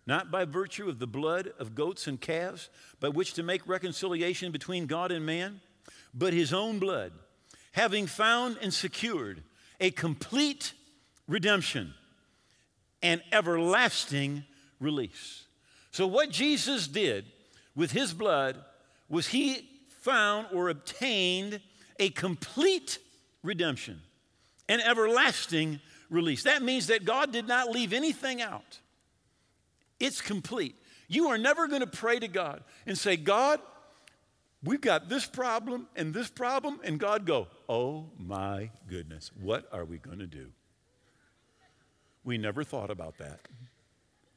not 0.05 0.31
by 0.31 0.45
virtue 0.45 0.89
of 0.89 0.99
the 0.99 1.07
blood 1.07 1.51
of 1.59 1.75
goats 1.75 2.07
and 2.07 2.19
calves, 2.19 2.69
by 2.99 3.09
which 3.09 3.33
to 3.33 3.43
make 3.43 3.67
reconciliation 3.67 4.51
between 4.51 4.85
God 4.85 5.11
and 5.11 5.25
man, 5.25 5.61
but 6.13 6.33
his 6.33 6.53
own 6.53 6.79
blood, 6.79 7.11
having 7.73 8.07
found 8.07 8.57
and 8.61 8.73
secured 8.73 9.43
a 9.79 9.91
complete 9.91 10.73
redemption 11.27 11.93
and 13.01 13.21
everlasting 13.31 14.43
release. 14.79 15.45
So, 15.91 16.07
what 16.07 16.29
Jesus 16.29 16.87
did 16.87 17.25
with 17.75 17.91
his 17.91 18.13
blood 18.13 18.57
was 19.09 19.27
he 19.27 19.67
found 20.01 20.47
or 20.53 20.69
obtained 20.69 21.61
a 21.99 22.09
complete 22.09 22.99
redemption, 23.43 24.01
an 24.69 24.79
everlasting 24.81 25.79
release. 26.09 26.43
That 26.43 26.61
means 26.61 26.87
that 26.87 27.05
God 27.05 27.31
did 27.31 27.47
not 27.47 27.69
leave 27.69 27.93
anything 27.93 28.41
out, 28.41 28.79
it's 29.99 30.21
complete. 30.21 30.75
You 31.09 31.29
are 31.29 31.37
never 31.37 31.67
going 31.67 31.81
to 31.81 31.87
pray 31.87 32.19
to 32.19 32.27
God 32.27 32.63
and 32.85 32.97
say, 32.97 33.15
God, 33.15 33.61
we've 34.61 34.81
got 34.81 35.07
this 35.07 35.25
problem 35.25 35.87
and 35.95 36.13
this 36.13 36.29
problem, 36.29 36.81
and 36.83 36.99
God 36.99 37.25
go, 37.25 37.47
oh 37.69 38.07
my 38.19 38.71
goodness, 38.89 39.31
what 39.39 39.67
are 39.71 39.85
we 39.85 39.97
going 39.97 40.19
to 40.19 40.27
do? 40.27 40.47
We 42.25 42.37
never 42.37 42.65
thought 42.65 42.89
about 42.89 43.19
that. 43.19 43.39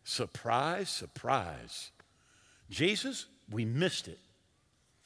Surprise, 0.04 0.88
surprise. 0.88 1.90
Jesus, 2.70 3.26
we 3.50 3.64
missed 3.64 4.06
it. 4.06 4.20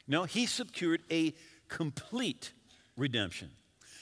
No, 0.07 0.25
he 0.25 0.45
secured 0.45 1.01
a 1.11 1.35
complete 1.69 2.53
redemption. 2.97 3.51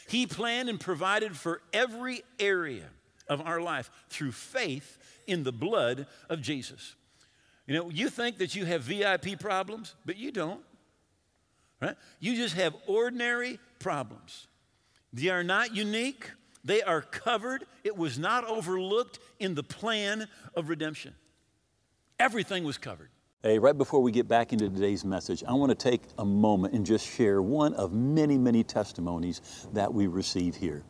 He 0.09 0.27
planned 0.27 0.69
and 0.69 0.79
provided 0.79 1.37
for 1.37 1.63
every 1.73 2.23
area 2.39 2.89
of 3.29 3.41
our 3.41 3.61
life 3.61 3.91
through 4.09 4.33
faith 4.33 4.99
in 5.27 5.43
the 5.45 5.53
blood 5.53 6.07
of 6.29 6.41
Jesus. 6.41 6.97
You 7.67 7.75
know, 7.75 7.91
you 7.91 8.09
think 8.11 8.39
that 8.39 8.55
you 8.55 8.65
have 8.65 8.83
VIP 8.83 9.39
problems, 9.39 9.95
but 10.05 10.17
you 10.17 10.33
don't. 10.33 10.61
Right? 11.81 11.97
You 12.21 12.37
just 12.37 12.55
have 12.57 12.75
ordinary 12.87 13.59
problems. 13.79 14.47
They 15.13 15.29
are 15.29 15.45
not 15.45 15.75
unique, 15.75 16.31
they 16.65 16.83
are 16.83 17.03
covered. 17.03 17.65
It 17.83 17.97
was 17.97 18.19
not 18.19 18.45
overlooked 18.45 19.19
in 19.39 19.55
the 19.55 19.63
plan 19.63 20.29
of 20.55 20.69
redemption. 20.69 21.15
Everything 22.19 22.65
was 22.65 22.79
covered. 22.79 23.11
Hey, 23.45 23.59
right 23.59 23.77
before 23.77 24.01
we 24.01 24.13
get 24.13 24.29
back 24.29 24.53
into 24.53 24.71
today's 24.71 25.05
message, 25.05 25.43
I 25.43 25.55
want 25.55 25.71
to 25.71 25.75
take 25.75 26.03
a 26.17 26.25
moment 26.25 26.75
and 26.75 26.87
just 26.87 27.05
share 27.05 27.43
one 27.43 27.75
of 27.75 27.93
many, 27.93 28.39
many 28.39 28.63
testimonies 28.63 29.67
that 29.73 29.93
we 29.93 30.07
receive 30.07 30.55
here. 30.55 30.85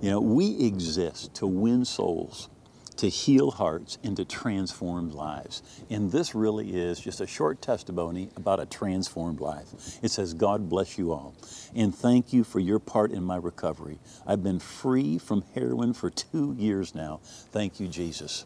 You 0.00 0.10
know, 0.10 0.20
we 0.20 0.66
exist 0.66 1.32
to 1.34 1.46
win 1.46 1.84
souls, 1.84 2.48
to 2.96 3.08
heal 3.08 3.52
hearts, 3.52 3.98
and 4.02 4.16
to 4.16 4.24
transform 4.24 5.12
lives. 5.12 5.62
And 5.90 6.10
this 6.10 6.34
really 6.34 6.74
is 6.74 6.98
just 6.98 7.20
a 7.20 7.26
short 7.28 7.62
testimony 7.62 8.30
about 8.34 8.58
a 8.58 8.66
transformed 8.66 9.38
life. 9.38 9.68
It 10.02 10.10
says, 10.10 10.34
God 10.34 10.68
bless 10.68 10.98
you 10.98 11.12
all, 11.12 11.36
and 11.72 11.94
thank 11.94 12.32
you 12.32 12.42
for 12.42 12.58
your 12.58 12.80
part 12.80 13.12
in 13.12 13.22
my 13.22 13.36
recovery. 13.36 14.00
I've 14.26 14.42
been 14.42 14.58
free 14.58 15.18
from 15.18 15.44
heroin 15.54 15.92
for 15.92 16.10
two 16.10 16.56
years 16.58 16.96
now. 16.96 17.20
Thank 17.52 17.78
you, 17.78 17.86
Jesus. 17.86 18.44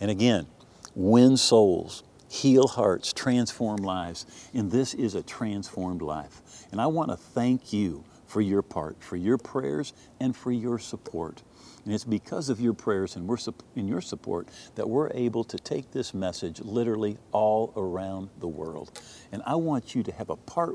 And 0.00 0.10
again, 0.10 0.48
win 0.96 1.36
souls 1.36 2.02
heal 2.36 2.68
hearts, 2.68 3.12
transform 3.12 3.78
lives. 3.78 4.26
And 4.52 4.70
this 4.70 4.94
is 4.94 5.14
a 5.14 5.22
transformed 5.22 6.02
life. 6.02 6.42
And 6.70 6.80
I 6.80 6.86
want 6.86 7.10
to 7.10 7.16
thank 7.16 7.72
you 7.72 8.04
for 8.26 8.40
your 8.40 8.62
part, 8.62 9.02
for 9.02 9.16
your 9.16 9.38
prayers, 9.38 9.92
and 10.20 10.36
for 10.36 10.50
your 10.50 10.78
support. 10.78 11.42
And 11.84 11.94
it's 11.94 12.04
because 12.04 12.48
of 12.48 12.60
your 12.60 12.74
prayers 12.74 13.14
and 13.14 13.28
we're 13.28 13.38
in 13.76 13.86
your 13.86 14.00
support 14.00 14.48
that 14.74 14.88
we're 14.88 15.10
able 15.12 15.44
to 15.44 15.56
take 15.56 15.92
this 15.92 16.12
message 16.12 16.60
literally 16.60 17.16
all 17.30 17.72
around 17.76 18.28
the 18.40 18.48
world. 18.48 19.00
And 19.30 19.42
I 19.46 19.54
want 19.54 19.94
you 19.94 20.02
to 20.02 20.12
have 20.12 20.28
a 20.28 20.36
part 20.36 20.74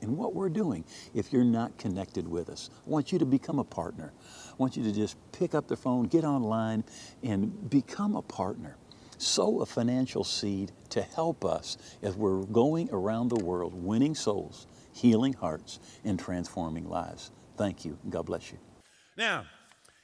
in 0.00 0.16
what 0.16 0.34
we're 0.34 0.48
doing 0.48 0.84
if 1.14 1.32
you're 1.32 1.44
not 1.44 1.76
connected 1.78 2.26
with 2.26 2.48
us. 2.48 2.70
I 2.86 2.90
want 2.90 3.12
you 3.12 3.18
to 3.18 3.26
become 3.26 3.58
a 3.58 3.64
partner. 3.64 4.12
I 4.50 4.54
want 4.56 4.76
you 4.76 4.82
to 4.84 4.92
just 4.92 5.16
pick 5.32 5.54
up 5.54 5.68
the 5.68 5.76
phone, 5.76 6.04
get 6.04 6.24
online, 6.24 6.84
and 7.22 7.68
become 7.68 8.16
a 8.16 8.22
partner 8.22 8.76
sow 9.18 9.60
a 9.60 9.66
financial 9.66 10.24
seed 10.24 10.72
to 10.90 11.02
help 11.02 11.44
us 11.44 11.78
as 12.02 12.16
we're 12.16 12.44
going 12.44 12.88
around 12.92 13.28
the 13.28 13.44
world 13.44 13.74
winning 13.74 14.14
souls, 14.14 14.66
healing 14.92 15.32
hearts, 15.32 15.80
and 16.04 16.18
transforming 16.18 16.88
lives. 16.88 17.30
Thank 17.56 17.84
you. 17.84 17.98
God 18.08 18.26
bless 18.26 18.52
you. 18.52 18.58
Now, 19.16 19.46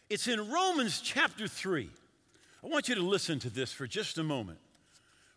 it's 0.08 0.28
in 0.28 0.50
Romans 0.50 1.00
chapter 1.00 1.46
3. 1.46 1.90
I 2.64 2.66
want 2.66 2.88
you 2.88 2.94
to 2.94 3.02
listen 3.02 3.38
to 3.40 3.50
this 3.50 3.72
for 3.72 3.86
just 3.86 4.18
a 4.18 4.22
moment. 4.22 4.58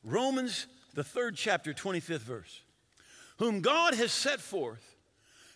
Romans, 0.03 0.67
the 0.93 1.03
third 1.03 1.35
chapter, 1.35 1.73
25th 1.73 2.19
verse. 2.19 2.61
Whom 3.39 3.61
God 3.61 3.95
has 3.95 4.11
set 4.11 4.39
forth 4.39 4.95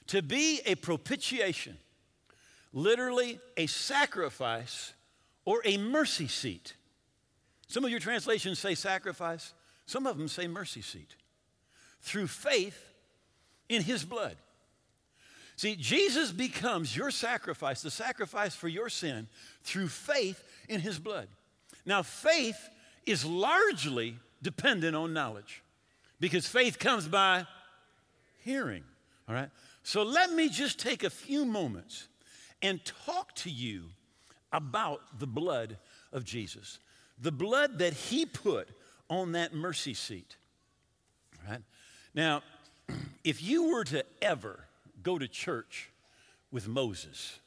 to 0.07 0.21
be 0.21 0.59
a 0.65 0.75
propitiation, 0.75 1.77
literally 2.73 3.39
a 3.55 3.67
sacrifice 3.67 4.93
or 5.45 5.61
a 5.65 5.77
mercy 5.77 6.27
seat 6.27 6.73
some 7.69 7.85
of 7.85 7.91
your 7.91 7.99
translations 7.99 8.59
say 8.59 8.75
sacrifice, 8.75 9.53
some 9.85 10.07
of 10.07 10.17
them 10.17 10.27
say 10.27 10.47
mercy 10.47 10.81
seat. 10.81 11.15
Through 12.01 12.27
faith 12.27 12.77
in 13.69 13.83
his 13.83 14.03
blood. 14.03 14.35
See, 15.55 15.75
Jesus 15.75 16.31
becomes 16.31 16.95
your 16.95 17.11
sacrifice, 17.11 17.81
the 17.81 17.91
sacrifice 17.91 18.55
for 18.55 18.67
your 18.67 18.89
sin, 18.89 19.27
through 19.63 19.89
faith 19.89 20.43
in 20.67 20.79
his 20.79 20.97
blood. 20.97 21.27
Now, 21.85 22.01
faith 22.01 22.69
is 23.05 23.25
largely 23.25 24.15
dependent 24.41 24.95
on 24.95 25.13
knowledge 25.13 25.61
because 26.19 26.47
faith 26.47 26.79
comes 26.79 27.07
by 27.07 27.45
hearing, 28.43 28.83
all 29.27 29.35
right? 29.35 29.49
So 29.83 30.03
let 30.03 30.31
me 30.31 30.49
just 30.49 30.79
take 30.79 31.03
a 31.03 31.09
few 31.09 31.45
moments 31.45 32.07
and 32.61 32.83
talk 33.05 33.35
to 33.35 33.49
you 33.49 33.85
about 34.51 35.01
the 35.19 35.27
blood 35.27 35.77
of 36.11 36.23
Jesus 36.23 36.79
the 37.19 37.31
blood 37.31 37.79
that 37.79 37.93
he 37.93 38.25
put 38.25 38.69
on 39.09 39.33
that 39.33 39.53
mercy 39.53 39.93
seat. 39.93 40.37
Right? 41.47 41.61
Now, 42.13 42.43
if 43.23 43.41
you 43.41 43.71
were 43.71 43.83
to 43.85 44.05
ever 44.21 44.65
go 45.03 45.17
to 45.17 45.27
church 45.27 45.89
with 46.51 46.67
Moses, 46.67 47.39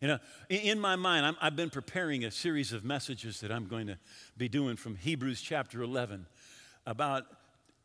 you 0.00 0.08
know, 0.08 0.18
in 0.48 0.80
my 0.80 0.96
mind, 0.96 1.36
i 1.40 1.44
have 1.44 1.56
been 1.56 1.70
preparing 1.70 2.24
a 2.24 2.30
series 2.30 2.72
of 2.72 2.84
messages 2.84 3.40
that 3.40 3.52
I'm 3.52 3.66
going 3.66 3.86
to 3.88 3.98
be 4.36 4.48
doing 4.48 4.76
from 4.76 4.96
Hebrews 4.96 5.42
chapter 5.42 5.82
11 5.82 6.26
about 6.86 7.26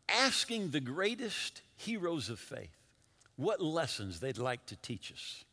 asking 0.08 0.72
the 0.72 0.80
greatest 0.80 1.62
heroes 1.76 2.30
of 2.30 2.40
faith 2.40 2.76
what 3.36 3.62
lessons 3.62 4.22
they'd 4.22 4.38
like 4.38 4.66
to 4.68 4.78
teach 4.78 5.12
us. 5.12 5.44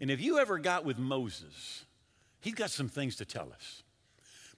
And 0.00 0.10
if 0.10 0.20
you 0.20 0.38
ever 0.38 0.58
got 0.58 0.84
with 0.84 0.98
Moses, 0.98 1.84
he's 2.40 2.54
got 2.54 2.70
some 2.70 2.88
things 2.88 3.16
to 3.16 3.24
tell 3.24 3.50
us. 3.52 3.82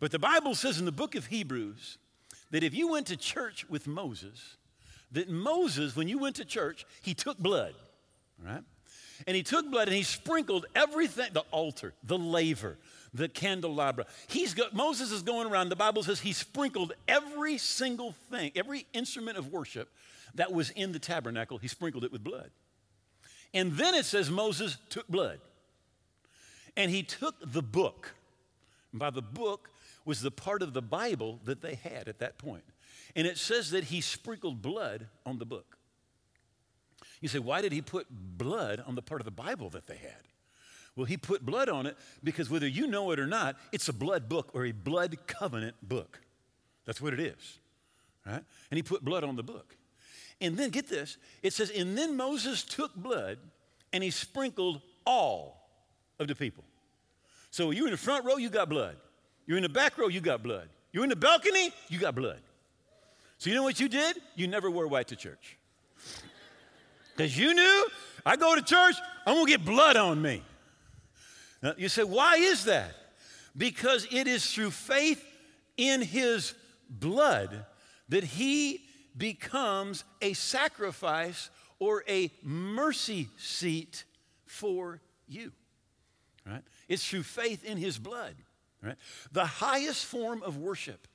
But 0.01 0.11
the 0.11 0.19
Bible 0.19 0.55
says 0.55 0.79
in 0.79 0.87
the 0.87 0.93
book 0.93 1.15
of 1.15 1.27
Hebrews 1.27 1.99
that 2.51 2.65
if 2.65 2.75
you 2.75 2.89
went 2.89 3.07
to 3.09 3.17
church 3.17 3.69
with 3.69 3.87
Moses, 3.87 4.57
that 5.13 5.29
Moses, 5.29 5.95
when 5.95 6.09
you 6.09 6.19
went 6.19 6.37
to 6.37 6.45
church, 6.45 6.87
he 7.03 7.15
took 7.15 7.39
blood, 7.39 7.75
right? 8.45 8.63
And 9.27 9.37
he 9.37 9.43
took 9.43 9.71
blood 9.71 9.89
and 9.89 9.97
he 9.97 10.03
sprinkled 10.03 10.67
everything 10.75 11.29
the 11.33 11.45
altar, 11.51 11.93
the 12.03 12.19
laver, 12.19 12.79
the 13.13 13.29
candelabra. 13.29 14.07
He's 14.29 14.55
got, 14.55 14.75
Moses 14.75 15.13
is 15.13 15.23
going 15.23 15.47
around, 15.47 15.69
the 15.69 15.77
Bible 15.77 16.03
says 16.03 16.21
he 16.21 16.33
sprinkled 16.33 16.95
every 17.07 17.59
single 17.59 18.15
thing, 18.31 18.53
every 18.57 18.87
instrument 18.95 19.37
of 19.37 19.53
worship 19.53 19.91
that 20.35 20.53
was 20.53 20.71
in 20.71 20.93
the 20.93 20.99
tabernacle, 20.99 21.59
he 21.59 21.69
sprinkled 21.69 22.05
it 22.05 22.13
with 22.13 22.25
blood. 22.25 22.51
And 23.53 23.73
then 23.73 23.95
it 23.95 24.05
says 24.05 24.31
Moses 24.31 24.79
took 24.89 25.09
blood 25.09 25.41
and 26.77 26.91
he 26.91 27.03
took 27.03 27.35
the 27.45 27.63
book. 27.63 28.15
And 28.93 29.01
by 29.01 29.11
the 29.11 29.23
book, 29.23 29.71
was 30.05 30.21
the 30.23 30.31
part 30.31 30.63
of 30.63 30.73
the 30.73 30.83
Bible 30.83 31.41
that 31.45 31.61
they 31.63 31.75
had 31.75 32.09
at 32.09 32.19
that 32.21 32.39
point. 32.39 32.65
And 33.17 33.27
it 33.27 33.39
says 33.39 33.71
that 33.71 33.85
he 33.85 34.01
sprinkled 34.01 34.63
blood 34.63 35.07
on 35.27 35.39
the 35.39 35.47
book. 35.47 35.77
You 37.21 37.29
say, 37.29 37.39
why 37.39 37.61
did 37.61 37.73
he 37.73 37.83
put 37.83 38.07
blood 38.11 38.83
on 38.87 38.95
the 38.95 39.03
part 39.03 39.21
of 39.21 39.25
the 39.25 39.31
Bible 39.31 39.69
that 39.71 39.87
they 39.87 39.97
had? 39.97 40.23
Well, 40.97 41.07
he 41.07 41.17
put 41.17 41.45
blood 41.45 41.69
on 41.69 41.87
it 41.87 41.97
because 42.25 42.51
whether 42.51 42.67
you 42.67 42.87
know 42.87 43.11
it 43.11 43.21
or 43.21 43.27
not, 43.27 43.57
it's 43.73 43.89
a 43.89 43.93
blood 43.93 44.29
book 44.29 44.51
or 44.55 44.67
a 44.67 44.73
blood 44.73 45.17
covenant 45.27 45.77
book. 45.83 46.21
That's 46.85 47.01
what 47.01 47.13
it 47.13 47.21
is. 47.21 47.59
Right? 48.27 48.43
And 48.71 48.77
he 48.77 48.83
put 48.83 49.05
blood 49.05 49.25
on 49.25 49.37
the 49.37 49.43
book. 49.43 49.77
And 50.41 50.57
then 50.57 50.71
get 50.71 50.89
this 50.89 51.19
it 51.43 51.53
says, 51.53 51.71
and 51.71 51.97
then 51.97 52.17
Moses 52.17 52.65
took 52.65 52.95
blood 52.95 53.39
and 53.93 54.03
he 54.03 54.11
sprinkled 54.11 54.81
all 55.07 55.69
of 56.19 56.29
the 56.29 56.35
people. 56.35 56.65
So 57.51 57.71
you 57.71 57.85
in 57.85 57.91
the 57.91 57.97
front 57.97 58.25
row, 58.25 58.37
you 58.37 58.49
got 58.49 58.69
blood. 58.69 58.97
You're 59.51 59.57
in 59.57 59.65
the 59.65 59.69
back 59.69 59.99
row, 59.99 60.07
you 60.07 60.21
got 60.21 60.45
blood. 60.45 60.69
You're 60.93 61.03
in 61.03 61.11
the 61.11 61.17
balcony, 61.17 61.73
you 61.89 61.99
got 61.99 62.15
blood. 62.15 62.39
So 63.39 63.51
you 63.51 63.57
know 63.57 63.65
what 63.65 63.81
you 63.81 63.89
did? 63.89 64.17
You 64.37 64.47
never 64.47 64.71
wore 64.71 64.87
white 64.87 65.09
to 65.09 65.17
church. 65.17 65.59
Because 67.17 67.37
you 67.37 67.53
knew 67.53 67.87
I 68.25 68.37
go 68.37 68.55
to 68.55 68.63
church, 68.63 68.95
I'm 69.27 69.35
gonna 69.35 69.51
get 69.51 69.65
blood 69.65 69.97
on 69.97 70.23
me. 70.23 70.45
Now, 71.65 71.75
you 71.77 71.89
say, 71.89 72.05
why 72.05 72.37
is 72.37 72.67
that? 72.67 72.95
Because 73.57 74.07
it 74.13 74.29
is 74.29 74.49
through 74.55 74.71
faith 74.71 75.21
in 75.77 76.01
his 76.01 76.55
blood 76.89 77.65
that 78.09 78.23
he 78.23 78.85
becomes 79.17 80.05
a 80.23 80.33
sacrifice 80.35 81.51
or 81.81 82.05
a 82.09 82.31
mercy 82.45 83.29
seat 83.37 84.05
for 84.47 85.01
you. 85.27 85.51
Right? 86.47 86.63
It's 86.89 87.05
through 87.05 87.25
faith 87.25 87.65
in 87.65 87.79
his 87.79 87.99
blood. 87.99 88.37
Right? 88.83 88.97
The 89.33 89.45
highest 89.45 90.07
form 90.07 90.43
of 90.43 90.57
worship 90.57 91.07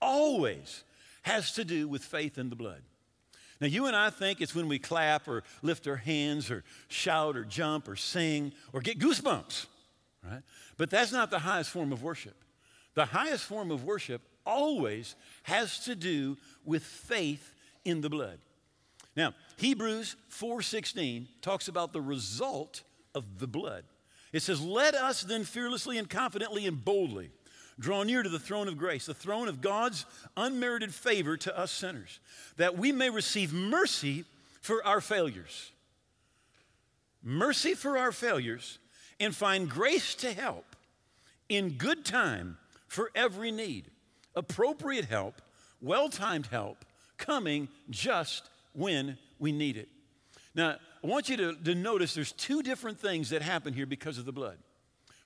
always 0.00 0.84
has 1.22 1.52
to 1.52 1.64
do 1.64 1.88
with 1.88 2.04
faith 2.04 2.38
in 2.38 2.50
the 2.50 2.56
blood. 2.56 2.82
Now, 3.60 3.66
you 3.66 3.86
and 3.86 3.96
I 3.96 4.10
think 4.10 4.40
it's 4.40 4.54
when 4.54 4.68
we 4.68 4.78
clap 4.78 5.26
or 5.26 5.42
lift 5.62 5.86
our 5.88 5.96
hands 5.96 6.50
or 6.50 6.64
shout 6.88 7.36
or 7.36 7.44
jump 7.44 7.88
or 7.88 7.96
sing 7.96 8.52
or 8.72 8.80
get 8.80 8.98
goosebumps, 9.00 9.66
right? 10.24 10.42
But 10.76 10.90
that's 10.90 11.10
not 11.10 11.30
the 11.30 11.40
highest 11.40 11.70
form 11.70 11.92
of 11.92 12.02
worship. 12.02 12.36
The 12.94 13.06
highest 13.06 13.44
form 13.44 13.70
of 13.70 13.84
worship 13.84 14.22
always 14.46 15.16
has 15.42 15.80
to 15.84 15.94
do 15.94 16.36
with 16.64 16.82
faith 16.82 17.54
in 17.84 18.00
the 18.00 18.08
blood. 18.08 18.38
Now, 19.16 19.34
Hebrews 19.56 20.14
4:16 20.28 21.28
talks 21.42 21.66
about 21.66 21.92
the 21.92 22.00
result 22.00 22.82
of 23.14 23.40
the 23.40 23.48
blood. 23.48 23.84
It 24.32 24.40
says, 24.40 24.60
Let 24.60 24.94
us 24.94 25.22
then 25.22 25.44
fearlessly 25.44 25.98
and 25.98 26.08
confidently 26.08 26.66
and 26.66 26.84
boldly 26.84 27.30
Draw 27.80 28.02
near 28.02 28.22
to 28.22 28.28
the 28.28 28.40
throne 28.40 28.66
of 28.66 28.76
grace, 28.76 29.06
the 29.06 29.14
throne 29.14 29.46
of 29.46 29.60
God's 29.60 30.04
unmerited 30.36 30.92
favor 30.92 31.36
to 31.38 31.56
us 31.56 31.70
sinners, 31.70 32.18
that 32.56 32.76
we 32.76 32.90
may 32.90 33.08
receive 33.08 33.52
mercy 33.52 34.24
for 34.60 34.84
our 34.84 35.00
failures. 35.00 35.70
Mercy 37.22 37.74
for 37.74 37.96
our 37.96 38.10
failures 38.10 38.78
and 39.20 39.34
find 39.34 39.70
grace 39.70 40.14
to 40.16 40.32
help 40.32 40.64
in 41.48 41.70
good 41.70 42.04
time 42.04 42.58
for 42.88 43.10
every 43.14 43.52
need. 43.52 43.84
Appropriate 44.34 45.04
help, 45.04 45.40
well 45.80 46.08
timed 46.08 46.46
help, 46.46 46.84
coming 47.16 47.68
just 47.90 48.50
when 48.72 49.18
we 49.38 49.52
need 49.52 49.76
it. 49.76 49.88
Now, 50.54 50.76
I 51.02 51.06
want 51.06 51.28
you 51.28 51.36
to, 51.36 51.54
to 51.54 51.74
notice 51.74 52.14
there's 52.14 52.32
two 52.32 52.62
different 52.62 52.98
things 52.98 53.30
that 53.30 53.42
happen 53.42 53.72
here 53.72 53.86
because 53.86 54.18
of 54.18 54.24
the 54.24 54.32
blood. 54.32 54.58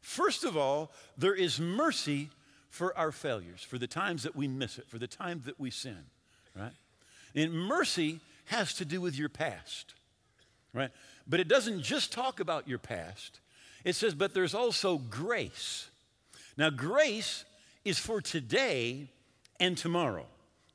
First 0.00 0.44
of 0.44 0.56
all, 0.56 0.90
there 1.16 1.34
is 1.34 1.60
mercy 1.60 2.28
for 2.68 2.96
our 2.98 3.12
failures, 3.12 3.62
for 3.62 3.78
the 3.78 3.86
times 3.86 4.22
that 4.24 4.34
we 4.34 4.48
miss 4.48 4.78
it, 4.78 4.88
for 4.88 4.98
the 4.98 5.06
times 5.06 5.44
that 5.44 5.60
we 5.60 5.70
sin, 5.70 5.98
right? 6.56 6.72
And 7.34 7.52
mercy 7.52 8.20
has 8.46 8.74
to 8.74 8.84
do 8.84 9.00
with 9.00 9.16
your 9.16 9.28
past, 9.28 9.94
right? 10.74 10.90
But 11.26 11.40
it 11.40 11.48
doesn't 11.48 11.82
just 11.82 12.12
talk 12.12 12.40
about 12.40 12.68
your 12.68 12.78
past. 12.78 13.40
It 13.84 13.94
says, 13.94 14.14
but 14.14 14.34
there's 14.34 14.54
also 14.54 14.98
grace. 14.98 15.88
Now, 16.56 16.70
grace 16.70 17.44
is 17.84 17.98
for 17.98 18.20
today 18.20 19.08
and 19.60 19.76
tomorrow. 19.76 20.26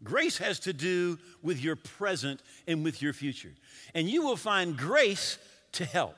Grace 0.04 0.38
has 0.38 0.60
to 0.60 0.74
do 0.74 1.18
with 1.42 1.60
your 1.60 1.76
present 1.76 2.42
and 2.68 2.84
with 2.84 3.02
your 3.02 3.14
future. 3.14 3.54
And 3.96 4.08
you 4.10 4.24
will 4.24 4.38
find 4.38 4.78
grace 4.78 5.38
to 5.74 5.86
help, 5.86 6.16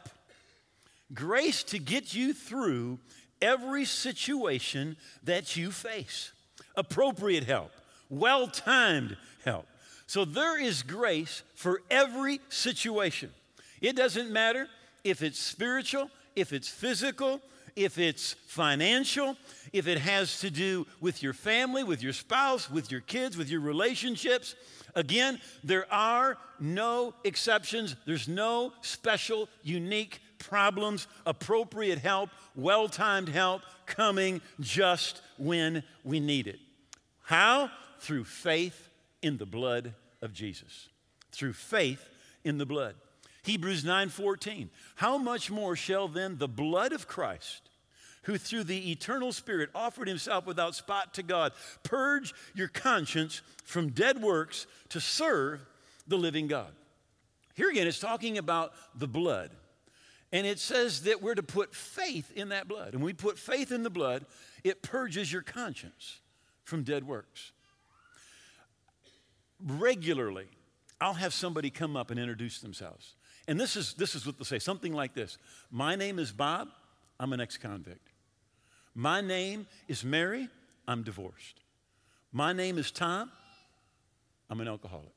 grace 1.14 1.64
to 1.64 1.80
get 1.80 2.14
you 2.14 2.34
through 2.34 3.00
every 3.42 3.86
situation 3.86 4.98
that 5.24 5.56
you 5.56 5.72
face. 5.72 6.32
Appropriate 6.76 7.46
help, 7.46 7.72
well 8.10 8.48
timed 8.48 9.18
help. 9.46 9.66
So 10.08 10.26
there 10.26 10.60
is 10.60 10.84
grace 10.84 11.44
for 11.56 11.82
every 11.90 12.42
situation. 12.50 13.32
It 13.82 13.96
doesn't 13.96 14.32
matter 14.32 14.68
if 15.04 15.22
it's 15.22 15.40
spiritual, 15.40 16.10
if 16.36 16.52
it's 16.52 16.68
physical, 16.68 17.42
if 17.76 17.98
it's 17.98 18.34
financial, 18.48 19.38
if 19.74 19.88
it 19.88 19.98
has 20.00 20.40
to 20.42 20.50
do 20.50 20.88
with 21.00 21.22
your 21.22 21.34
family, 21.34 21.84
with 21.84 22.02
your 22.02 22.14
spouse, 22.14 22.70
with 22.70 22.92
your 22.92 23.02
kids, 23.02 23.38
with 23.38 23.50
your 23.50 23.62
relationships. 23.62 24.56
Again, 24.96 25.40
there 25.64 25.92
are 25.94 26.38
no 26.60 27.14
exceptions. 27.24 27.96
There's 28.06 28.28
no 28.28 28.74
special, 28.82 29.50
unique 29.64 30.22
problems, 30.40 31.08
appropriate 31.26 32.00
help, 32.00 32.30
well 32.56 32.88
timed 32.88 33.30
help 33.30 33.62
coming 33.86 34.42
just 34.60 35.22
when 35.38 35.84
we 36.04 36.20
need 36.20 36.48
it. 36.48 36.60
How? 37.24 37.70
Through 38.00 38.24
faith 38.24 38.90
in 39.22 39.38
the 39.38 39.46
blood 39.46 39.94
of 40.22 40.34
Jesus. 40.34 40.90
Through 41.32 41.54
faith 41.54 42.08
in 42.44 42.58
the 42.58 42.66
blood. 42.66 42.96
Hebrews 43.44 43.84
9:14. 43.84 44.70
How 44.96 45.18
much 45.18 45.50
more 45.50 45.76
shall 45.76 46.08
then 46.08 46.38
the 46.38 46.48
blood 46.48 46.92
of 46.92 47.08
Christ, 47.08 47.70
who 48.24 48.38
through 48.38 48.66
the 48.66 48.92
eternal 48.92 49.32
Spirit 49.32 49.70
offered 49.74 50.08
himself 50.08 50.46
without 50.46 50.76
spot 50.76 51.14
to 51.16 51.24
God, 51.24 51.54
purge 51.84 52.34
your 52.54 52.68
conscience 52.68 53.42
from 53.64 53.90
dead 53.90 54.22
works 54.22 54.68
to 54.90 55.00
serve 55.00 55.66
the 56.08 56.18
living 56.18 56.48
God? 56.48 56.74
Here 57.56 57.70
again, 57.70 57.88
it's 57.88 58.00
talking 58.00 58.38
about 58.38 58.74
the 58.96 59.08
blood. 59.08 59.52
And 60.32 60.46
it 60.46 60.60
says 60.60 61.04
that 61.04 61.22
we're 61.22 61.36
to 61.36 61.44
put 61.44 61.74
faith 61.74 62.32
in 62.36 62.50
that 62.50 62.68
blood. 62.68 62.94
And 62.94 63.02
when 63.02 63.08
we 63.08 63.14
put 63.14 63.40
faith 63.40 63.72
in 63.72 63.84
the 63.84 63.90
blood, 63.90 64.26
it 64.64 64.84
purges 64.84 65.34
your 65.34 65.42
conscience 65.42 66.20
from 66.64 66.84
dead 66.84 67.08
works. 67.08 67.52
Regularly, 69.60 70.48
I'll 71.02 71.16
have 71.16 71.34
somebody 71.34 71.70
come 71.70 71.98
up 71.98 72.12
and 72.12 72.20
introduce 72.20 72.60
themselves. 72.60 73.16
And 73.50 73.60
this 73.60 73.76
is, 73.76 73.96
this 73.96 74.14
is 74.14 74.28
what 74.28 74.38
they'll 74.38 74.46
say 74.46 74.60
something 74.60 74.94
like 74.94 75.16
this 75.16 75.40
My 75.72 75.96
name 75.96 76.20
is 76.20 76.32
Bob, 76.32 76.70
I'm 77.20 77.34
an 77.34 77.42
ex 77.42 77.58
convict. 77.58 78.08
My 78.94 79.22
name 79.22 79.66
is 79.88 80.06
Mary, 80.06 80.48
I'm 80.88 81.02
divorced. 81.02 81.60
My 82.32 82.54
name 82.54 82.78
is 82.78 82.92
Tom, 82.92 83.32
I'm 84.52 84.62
an 84.62 84.68
alcoholic. 84.68 85.16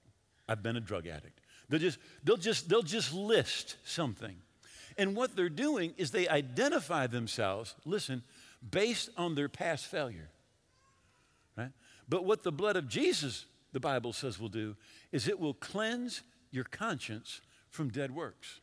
I've 0.48 0.62
been 0.62 0.76
a 0.76 0.80
drug 0.80 1.06
addict. 1.06 1.40
They'll 1.68 1.78
just, 1.78 1.98
they'll 2.24 2.38
just, 2.38 2.70
they'll 2.70 2.82
just 2.82 3.12
list 3.12 3.76
something. 3.84 4.36
And 4.96 5.14
what 5.14 5.36
they're 5.36 5.50
doing 5.50 5.92
is 5.98 6.10
they 6.10 6.26
identify 6.26 7.06
themselves, 7.08 7.74
listen, 7.84 8.22
based 8.70 9.10
on 9.18 9.34
their 9.34 9.50
past 9.50 9.86
failure. 9.86 10.30
Right? 11.54 11.72
But 12.08 12.24
what 12.24 12.44
the 12.44 12.52
blood 12.52 12.76
of 12.76 12.88
Jesus, 12.88 13.44
the 13.72 13.80
Bible 13.80 14.14
says, 14.14 14.40
will 14.40 14.48
do 14.48 14.74
is 15.12 15.28
it 15.28 15.38
will 15.38 15.54
cleanse 15.54 16.22
your 16.50 16.64
conscience 16.64 17.42
from 17.72 17.88
dead 17.88 18.14
works. 18.14 18.60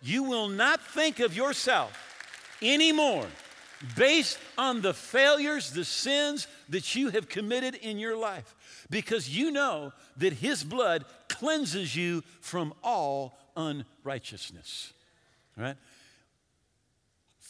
You 0.00 0.22
will 0.22 0.48
not 0.48 0.80
think 0.80 1.18
of 1.18 1.36
yourself 1.36 1.92
anymore 2.62 3.26
based 3.96 4.38
on 4.56 4.80
the 4.80 4.94
failures, 4.94 5.70
the 5.72 5.84
sins 5.84 6.46
that 6.68 6.94
you 6.94 7.10
have 7.10 7.28
committed 7.28 7.74
in 7.74 7.98
your 7.98 8.16
life 8.16 8.54
because 8.88 9.28
you 9.28 9.50
know 9.50 9.92
that 10.18 10.34
His 10.34 10.62
blood 10.62 11.04
cleanses 11.28 11.96
you 11.96 12.22
from 12.40 12.72
all 12.84 13.36
unrighteousness. 13.56 14.92
Right? 15.56 15.76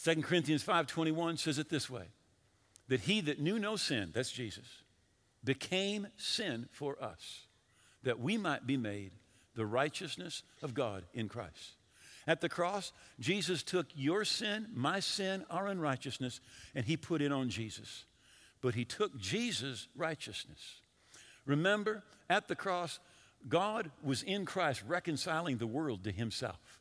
2 0.05 0.23
Corinthians 0.23 0.65
5:21 0.65 1.39
says 1.39 1.59
it 1.59 1.69
this 1.69 1.91
way 1.91 2.07
that 2.89 3.01
he 3.01 3.21
that 3.23 3.41
knew 3.41 3.59
no 3.59 3.75
sin, 3.75 4.13
that's 4.15 4.31
Jesus, 4.31 4.83
became 5.43 6.07
sin 6.17 6.69
for 6.71 7.03
us, 7.03 7.47
that 8.05 8.21
we 8.21 8.37
might 8.39 8.67
be 8.67 8.77
made 8.77 9.11
the 9.57 9.67
righteousness 9.67 10.43
of 10.63 10.75
God 10.75 11.05
in 11.13 11.29
Christ. 11.29 11.77
At 12.29 12.41
the 12.41 12.49
cross, 12.49 12.93
Jesus 13.21 13.63
took 13.63 13.87
your 13.95 14.25
sin, 14.25 14.67
my 14.75 15.01
sin, 15.01 15.45
our 15.51 15.67
unrighteousness, 15.67 16.41
and 16.75 16.85
he 16.85 16.97
put 16.97 17.23
it 17.23 17.33
on 17.33 17.49
Jesus. 17.49 18.05
But 18.61 18.75
he 18.75 18.85
took 18.85 19.17
Jesus' 19.19 19.89
righteousness. 19.97 20.81
Remember, 21.45 22.03
at 22.29 22.49
the 22.49 22.57
cross, 22.57 22.99
God 23.49 23.91
was 24.03 24.23
in 24.23 24.45
Christ 24.45 24.83
reconciling 24.87 25.59
the 25.59 25.67
world 25.67 26.05
to 26.05 26.11
himself. 26.11 26.81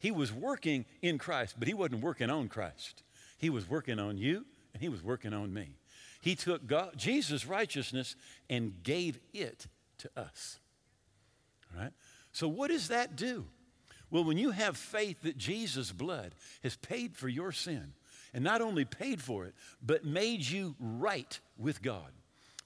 He 0.00 0.10
was 0.10 0.32
working 0.32 0.86
in 1.02 1.18
Christ, 1.18 1.56
but 1.58 1.68
he 1.68 1.74
wasn't 1.74 2.02
working 2.02 2.30
on 2.30 2.48
Christ. 2.48 3.02
He 3.38 3.50
was 3.50 3.68
working 3.68 3.98
on 4.00 4.18
you, 4.18 4.44
and 4.72 4.82
he 4.82 4.88
was 4.88 5.02
working 5.02 5.32
on 5.32 5.52
me. 5.52 5.76
He 6.20 6.34
took 6.34 6.66
God, 6.66 6.94
Jesus' 6.96 7.46
righteousness 7.46 8.16
and 8.48 8.82
gave 8.82 9.18
it 9.32 9.66
to 9.98 10.10
us. 10.16 10.58
All 11.72 11.82
right? 11.82 11.92
So, 12.32 12.48
what 12.48 12.70
does 12.70 12.88
that 12.88 13.16
do? 13.16 13.46
Well, 14.10 14.24
when 14.24 14.38
you 14.38 14.50
have 14.50 14.76
faith 14.76 15.22
that 15.22 15.38
Jesus' 15.38 15.92
blood 15.92 16.34
has 16.62 16.76
paid 16.76 17.16
for 17.16 17.28
your 17.28 17.52
sin, 17.52 17.92
and 18.32 18.44
not 18.44 18.60
only 18.60 18.84
paid 18.84 19.20
for 19.20 19.44
it, 19.44 19.54
but 19.82 20.04
made 20.04 20.42
you 20.42 20.74
right 20.78 21.38
with 21.58 21.82
God, 21.82 22.12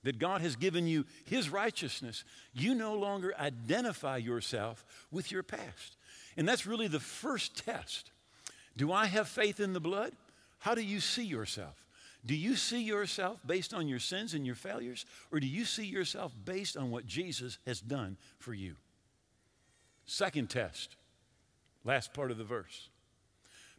that 0.03 0.19
God 0.19 0.41
has 0.43 0.57
given 0.57 0.87
you 0.87 1.05
His 1.25 1.51
righteousness, 1.51 2.25
you 2.53 2.75
no 2.75 2.95
longer 2.95 3.35
identify 3.39 4.19
yourself 4.19 4.85
with 5.11 5.33
your 5.33 5.43
past. 5.43 5.97
And 6.37 6.49
that's 6.49 6.67
really 6.67 6.89
the 6.89 7.01
first 7.01 7.65
test. 7.65 8.11
Do 8.77 8.93
I 8.93 9.07
have 9.07 9.29
faith 9.29 9.61
in 9.61 9.73
the 9.73 9.81
blood? 9.81 10.13
How 10.59 10.75
do 10.75 10.83
you 10.83 11.01
see 11.01 11.25
yourself? 11.25 11.85
Do 12.27 12.35
you 12.35 12.57
see 12.57 12.83
yourself 12.83 13.39
based 13.47 13.75
on 13.75 13.87
your 13.87 13.99
sins 13.99 14.33
and 14.33 14.47
your 14.47 14.55
failures, 14.55 15.05
or 15.31 15.41
do 15.41 15.47
you 15.47 15.67
see 15.67 15.85
yourself 15.85 16.35
based 16.45 16.77
on 16.77 16.91
what 16.91 17.07
Jesus 17.07 17.59
has 17.67 17.81
done 17.81 18.17
for 18.39 18.55
you? 18.55 18.77
Second 20.07 20.51
test, 20.51 20.97
last 21.85 22.13
part 22.13 22.31
of 22.31 22.39
the 22.39 22.45
verse. 22.45 22.89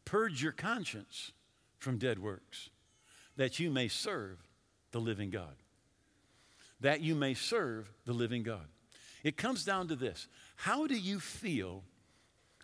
Purge 0.06 0.42
your 0.42 0.52
conscience 0.52 1.32
from 1.78 1.98
dead 1.98 2.20
works, 2.20 2.70
that 3.38 3.60
you 3.60 3.70
may 3.70 3.88
serve 3.88 4.38
the 4.92 5.00
living 5.00 5.30
God. 5.30 5.56
That 6.82 7.02
you 7.02 7.16
may 7.16 7.34
serve 7.34 7.92
the 8.06 8.14
living 8.14 8.44
God. 8.44 8.68
It 9.24 9.38
comes 9.38 9.66
down 9.66 9.88
to 9.88 9.96
this 9.96 10.28
How 10.56 10.88
do 10.88 10.96
you 10.96 11.20
feel 11.20 11.84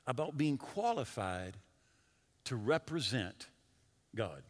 about 0.06 0.38
being 0.38 0.58
qualified 0.58 1.58
to 2.46 2.56
represent 2.56 3.48
God? 4.16 4.44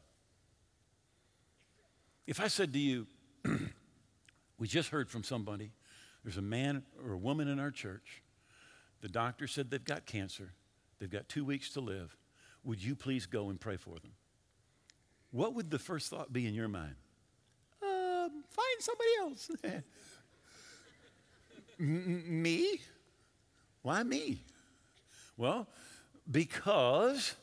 If 2.28 2.40
I 2.40 2.48
said 2.48 2.74
to 2.74 2.80
you, 2.80 3.08
we 4.58 4.68
just 4.68 4.90
heard 4.90 5.10
from 5.10 5.24
somebody, 5.24 5.72
there's 6.24 6.38
a 6.38 6.42
man 6.42 6.84
or 7.06 7.14
a 7.14 7.18
woman 7.18 7.48
in 7.48 7.60
our 7.60 7.72
church 7.72 8.22
the 9.02 9.10
doctor 9.10 9.48
said 9.48 9.70
they've 9.70 9.84
got 9.84 10.06
cancer. 10.06 10.54
They've 11.00 11.10
got 11.10 11.28
two 11.30 11.44
weeks 11.44 11.72
to 11.72 11.82
live. 11.82 12.16
Would 12.64 12.84
you 12.84 12.96
please 12.96 13.26
go 13.26 13.50
and 13.50 13.60
pray 13.60 13.78
for 13.78 14.00
them? 14.00 14.12
What 15.32 15.56
would 15.56 15.72
the 15.72 15.80
first 15.80 16.10
thought 16.10 16.32
be 16.32 16.46
in 16.48 16.54
your 16.54 16.68
mind? 16.68 16.96
Um, 17.82 18.44
find 18.50 18.80
somebody 18.80 19.10
else. 19.22 19.52
M- 21.80 22.42
me? 22.42 22.80
Why 23.82 24.04
me? 24.04 24.44
Well, 25.38 25.68
because 26.30 27.36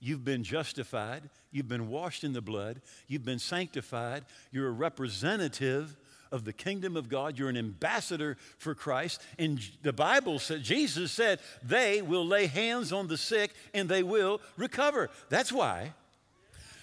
You've 0.00 0.24
been 0.24 0.44
justified. 0.44 1.28
You've 1.50 1.68
been 1.68 1.88
washed 1.88 2.22
in 2.22 2.32
the 2.32 2.40
blood. 2.40 2.80
You've 3.08 3.24
been 3.24 3.40
sanctified. 3.40 4.24
You're 4.52 4.68
a 4.68 4.72
representative 4.72 5.96
of 6.30 6.44
the 6.44 6.52
kingdom 6.52 6.96
of 6.96 7.08
God. 7.08 7.38
You're 7.38 7.48
an 7.48 7.56
ambassador 7.56 8.36
for 8.58 8.74
Christ. 8.74 9.22
And 9.38 9.60
the 9.82 9.92
Bible 9.92 10.38
said, 10.38 10.62
Jesus 10.62 11.12
said, 11.12 11.40
they 11.62 12.02
will 12.02 12.26
lay 12.26 12.46
hands 12.46 12.92
on 12.92 13.08
the 13.08 13.16
sick 13.16 13.52
and 13.74 13.88
they 13.88 14.02
will 14.02 14.40
recover. 14.56 15.10
That's 15.28 15.52
why. 15.52 15.92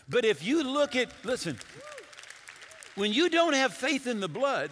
But 0.08 0.26
if 0.26 0.44
you 0.46 0.64
look 0.64 0.96
at, 0.96 1.10
listen, 1.24 1.58
when 2.96 3.12
you 3.12 3.30
don't 3.30 3.54
have 3.54 3.74
faith 3.74 4.08
in 4.08 4.20
the 4.20 4.28
blood 4.28 4.72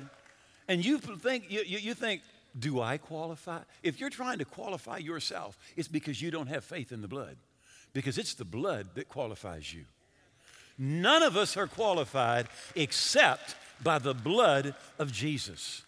and 0.68 0.84
you 0.84 1.00
think, 1.00 1.46
you, 1.50 1.62
you 1.66 1.94
think, 1.94 2.22
do 2.58 2.80
I 2.80 2.98
qualify? 2.98 3.60
If 3.82 4.00
you're 4.00 4.12
trying 4.12 4.38
to 4.40 4.46
qualify 4.46 4.98
yourself, 4.98 5.58
it's 5.76 5.88
because 5.88 6.22
you 6.22 6.30
don't 6.30 6.48
have 6.48 6.64
faith 6.64 6.92
in 6.92 7.02
the 7.02 7.08
blood, 7.08 7.38
because 7.94 8.18
it's 8.18 8.36
the 8.36 8.46
blood 8.46 8.90
that 8.94 9.10
qualifies 9.10 9.74
you. 9.74 9.86
None 10.78 11.24
of 11.24 11.36
us 11.36 11.58
are 11.58 11.68
qualified 11.68 12.48
except 12.76 13.56
by 13.84 14.00
the 14.00 14.14
blood 14.14 14.76
of 14.98 15.12
Jesus. 15.12 15.84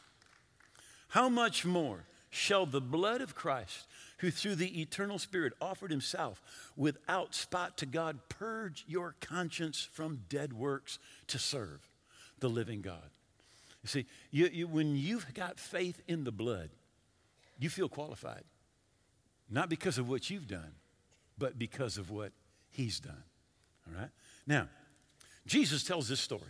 How 1.09 1.29
much 1.29 1.65
more 1.65 1.99
shall 2.29 2.65
the 2.65 2.81
blood 2.81 3.21
of 3.21 3.35
Christ, 3.35 3.87
who 4.17 4.31
through 4.31 4.55
the 4.55 4.81
eternal 4.81 5.19
Spirit 5.19 5.53
offered 5.61 5.91
himself 5.91 6.41
without 6.75 7.33
spot 7.33 7.77
to 7.77 7.85
God, 7.85 8.19
purge 8.27 8.83
your 8.87 9.15
conscience 9.21 9.87
from 9.93 10.23
dead 10.29 10.53
works 10.53 10.99
to 11.27 11.39
serve 11.39 11.87
the 12.39 12.49
living 12.49 12.81
God? 12.81 13.09
You 13.83 13.89
see, 13.89 14.05
you, 14.31 14.49
you, 14.51 14.67
when 14.67 14.95
you've 14.95 15.33
got 15.33 15.59
faith 15.59 16.01
in 16.07 16.23
the 16.23 16.31
blood, 16.31 16.69
you 17.59 17.69
feel 17.69 17.87
qualified. 17.87 18.43
Not 19.49 19.69
because 19.69 19.97
of 19.97 20.09
what 20.09 20.29
you've 20.29 20.47
done, 20.47 20.71
but 21.37 21.59
because 21.59 21.97
of 21.97 22.09
what 22.09 22.31
he's 22.71 22.99
done. 22.99 23.23
All 23.87 24.01
right? 24.01 24.09
Now, 24.47 24.67
Jesus 25.45 25.83
tells 25.83 26.07
this 26.09 26.19
story. 26.19 26.41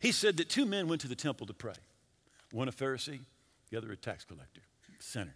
He 0.00 0.12
said 0.12 0.38
that 0.38 0.48
two 0.48 0.64
men 0.64 0.88
went 0.88 1.02
to 1.02 1.08
the 1.08 1.14
temple 1.14 1.46
to 1.46 1.54
pray 1.54 1.74
one 2.52 2.66
a 2.66 2.72
Pharisee, 2.72 3.20
the 3.70 3.78
other 3.78 3.92
a 3.92 3.96
tax 3.96 4.24
collector, 4.24 4.62
sinner. 4.98 5.34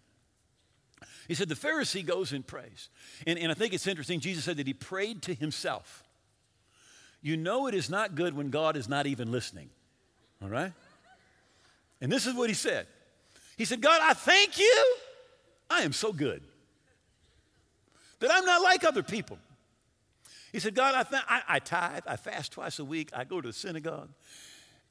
He 1.29 1.35
said 1.35 1.49
the 1.49 1.55
Pharisee 1.55 2.05
goes 2.05 2.33
and 2.33 2.47
prays. 2.47 2.89
And, 3.27 3.39
and 3.39 3.53
I 3.53 3.55
think 3.55 3.73
it's 3.73 3.87
interesting, 3.87 4.21
Jesus 4.21 4.45
said 4.45 4.57
that 4.57 4.67
he 4.67 4.75
prayed 4.75 5.23
to 5.23 5.35
himself. 5.35 6.03
You 7.23 7.37
know, 7.37 7.67
it 7.69 7.75
is 7.75 7.89
not 7.89 8.15
good 8.15 8.35
when 8.35 8.51
God 8.51 8.77
is 8.77 8.89
not 8.89 9.07
even 9.07 9.31
listening, 9.31 9.71
all 10.43 10.49
right? 10.49 10.73
And 12.01 12.11
this 12.11 12.27
is 12.27 12.35
what 12.35 12.51
he 12.51 12.55
said 12.55 12.87
He 13.57 13.65
said, 13.65 13.81
God, 13.81 14.01
I 14.03 14.15
thank 14.15 14.59
you. 14.59 14.97
I 15.71 15.83
am 15.83 15.93
so 15.93 16.13
good 16.13 16.43
that 18.21 18.31
I'm 18.33 18.45
not 18.45 18.63
like 18.63 18.85
other 18.85 19.03
people. 19.03 19.39
He 20.53 20.61
said, 20.61 20.75
God, 20.75 20.95
I, 20.95 21.03
th- 21.03 21.23
I, 21.29 21.43
I 21.49 21.59
tithe, 21.59 22.05
I 22.07 22.17
fast 22.17 22.53
twice 22.53 22.79
a 22.79 22.85
week, 22.85 23.11
I 23.15 23.25
go 23.25 23.41
to 23.41 23.49
the 23.49 23.53
synagogue. 23.53 24.11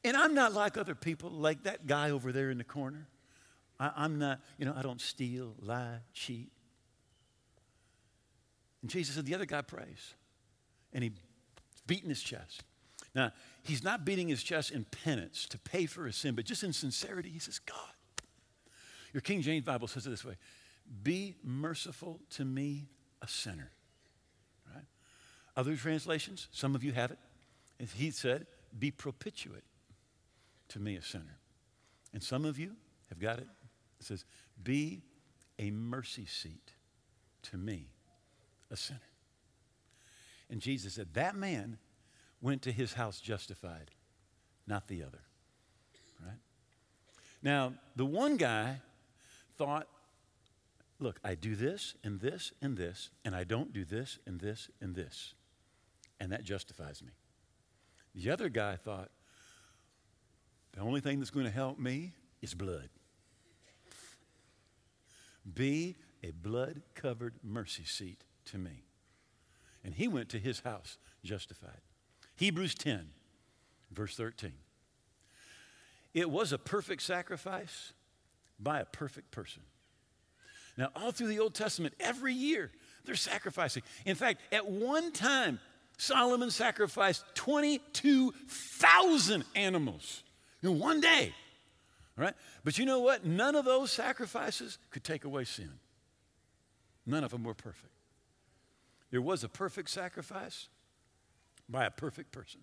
And 0.03 0.17
I'm 0.17 0.33
not 0.33 0.53
like 0.53 0.77
other 0.77 0.95
people, 0.95 1.29
like 1.29 1.63
that 1.63 1.87
guy 1.87 2.11
over 2.11 2.31
there 2.31 2.51
in 2.51 2.57
the 2.57 2.63
corner. 2.63 3.07
I, 3.79 4.05
am 4.05 4.19
not, 4.19 4.39
you 4.57 4.65
know, 4.65 4.73
I 4.75 4.81
don't 4.81 5.01
steal, 5.01 5.55
lie, 5.61 5.97
cheat. 6.13 6.51
And 8.81 8.91
Jesus 8.91 9.15
said, 9.15 9.25
the 9.25 9.33
other 9.33 9.45
guy 9.45 9.61
prays. 9.61 10.13
And 10.91 11.03
he's 11.03 11.13
beating 11.87 12.09
his 12.09 12.21
chest. 12.21 12.63
Now, 13.15 13.31
he's 13.63 13.83
not 13.83 14.05
beating 14.05 14.27
his 14.27 14.43
chest 14.43 14.71
in 14.71 14.85
penance 14.85 15.45
to 15.47 15.57
pay 15.57 15.85
for 15.85 16.05
his 16.05 16.15
sin, 16.15 16.35
but 16.35 16.45
just 16.45 16.63
in 16.63 16.73
sincerity, 16.73 17.29
he 17.29 17.39
says, 17.39 17.59
God. 17.59 17.77
Your 19.13 19.21
King 19.21 19.41
James 19.41 19.63
Bible 19.63 19.87
says 19.87 20.07
it 20.07 20.09
this 20.09 20.25
way 20.25 20.35
Be 21.03 21.35
merciful 21.43 22.19
to 22.31 22.45
me, 22.45 22.87
a 23.21 23.27
sinner. 23.27 23.71
Right? 24.73 24.85
Other 25.55 25.75
translations, 25.75 26.47
some 26.51 26.75
of 26.75 26.83
you 26.83 26.91
have 26.91 27.11
it. 27.11 27.19
And 27.79 27.87
he 27.87 28.11
said, 28.11 28.47
Be 28.77 28.91
propitiate 28.91 29.63
to 30.73 30.79
me, 30.79 30.95
a 30.95 31.01
sinner. 31.01 31.39
And 32.13 32.21
some 32.21 32.45
of 32.45 32.59
you 32.59 32.75
have 33.09 33.19
got 33.19 33.39
it. 33.39 33.47
It 33.99 34.05
says, 34.05 34.25
Be 34.61 35.01
a 35.57 35.71
mercy 35.71 36.25
seat 36.25 36.73
to 37.43 37.57
me, 37.57 37.87
a 38.69 38.77
sinner. 38.77 38.99
And 40.49 40.61
Jesus 40.61 40.93
said, 40.93 41.13
That 41.13 41.35
man 41.35 41.77
went 42.41 42.61
to 42.63 42.71
his 42.71 42.93
house 42.93 43.19
justified, 43.19 43.91
not 44.67 44.87
the 44.87 45.01
other. 45.01 45.21
Right? 46.23 46.39
Now, 47.41 47.73
the 47.95 48.05
one 48.05 48.37
guy 48.37 48.81
thought, 49.57 49.87
look, 50.99 51.19
I 51.23 51.35
do 51.35 51.55
this 51.55 51.95
and 52.03 52.19
this 52.19 52.51
and 52.61 52.77
this, 52.77 53.09
and 53.25 53.35
I 53.35 53.43
don't 53.43 53.73
do 53.73 53.85
this 53.85 54.19
and 54.25 54.39
this 54.39 54.69
and 54.81 54.95
this, 54.95 55.33
and 56.19 56.31
that 56.31 56.43
justifies 56.43 57.01
me. 57.01 57.11
The 58.15 58.29
other 58.29 58.49
guy 58.49 58.75
thought, 58.75 59.09
the 60.73 60.81
only 60.81 61.01
thing 61.01 61.19
that's 61.19 61.31
going 61.31 61.45
to 61.45 61.51
help 61.51 61.79
me 61.79 62.13
is 62.41 62.53
blood. 62.53 62.89
Be 65.53 65.95
a 66.23 66.31
blood 66.31 66.81
covered 66.95 67.35
mercy 67.43 67.83
seat 67.83 68.23
to 68.45 68.57
me. 68.57 68.85
And 69.83 69.93
he 69.93 70.07
went 70.07 70.29
to 70.29 70.39
his 70.39 70.61
house 70.61 70.97
justified. 71.23 71.81
Hebrews 72.35 72.75
10, 72.75 73.09
verse 73.91 74.15
13. 74.15 74.53
It 76.13 76.29
was 76.29 76.53
a 76.53 76.57
perfect 76.57 77.01
sacrifice 77.01 77.91
by 78.59 78.79
a 78.79 78.85
perfect 78.85 79.31
person. 79.31 79.63
Now, 80.77 80.89
all 80.95 81.11
through 81.11 81.27
the 81.27 81.39
Old 81.39 81.53
Testament, 81.53 81.93
every 81.99 82.33
year 82.33 82.71
they're 83.05 83.15
sacrificing. 83.15 83.83
In 84.05 84.15
fact, 84.15 84.39
at 84.51 84.65
one 84.65 85.11
time, 85.11 85.59
Solomon 85.97 86.49
sacrificed 86.49 87.23
22,000 87.35 89.43
animals 89.55 90.23
in 90.63 90.79
one 90.79 91.01
day. 91.01 91.33
Right? 92.15 92.33
But 92.63 92.77
you 92.77 92.85
know 92.85 92.99
what? 92.99 93.25
None 93.25 93.55
of 93.55 93.65
those 93.65 93.91
sacrifices 93.91 94.77
could 94.91 95.03
take 95.03 95.25
away 95.25 95.45
sin. 95.45 95.71
None 97.05 97.23
of 97.23 97.31
them 97.31 97.43
were 97.43 97.53
perfect. 97.53 97.91
There 99.11 99.21
was 99.21 99.43
a 99.43 99.49
perfect 99.49 99.89
sacrifice 99.89 100.69
by 101.67 101.85
a 101.85 101.91
perfect 101.91 102.31
person. 102.31 102.61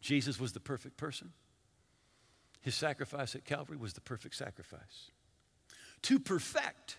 Jesus 0.00 0.38
was 0.38 0.52
the 0.52 0.60
perfect 0.60 0.96
person. 0.96 1.32
His 2.60 2.74
sacrifice 2.74 3.34
at 3.34 3.44
Calvary 3.44 3.76
was 3.76 3.94
the 3.94 4.00
perfect 4.00 4.34
sacrifice. 4.34 5.10
To 6.02 6.18
perfect 6.18 6.96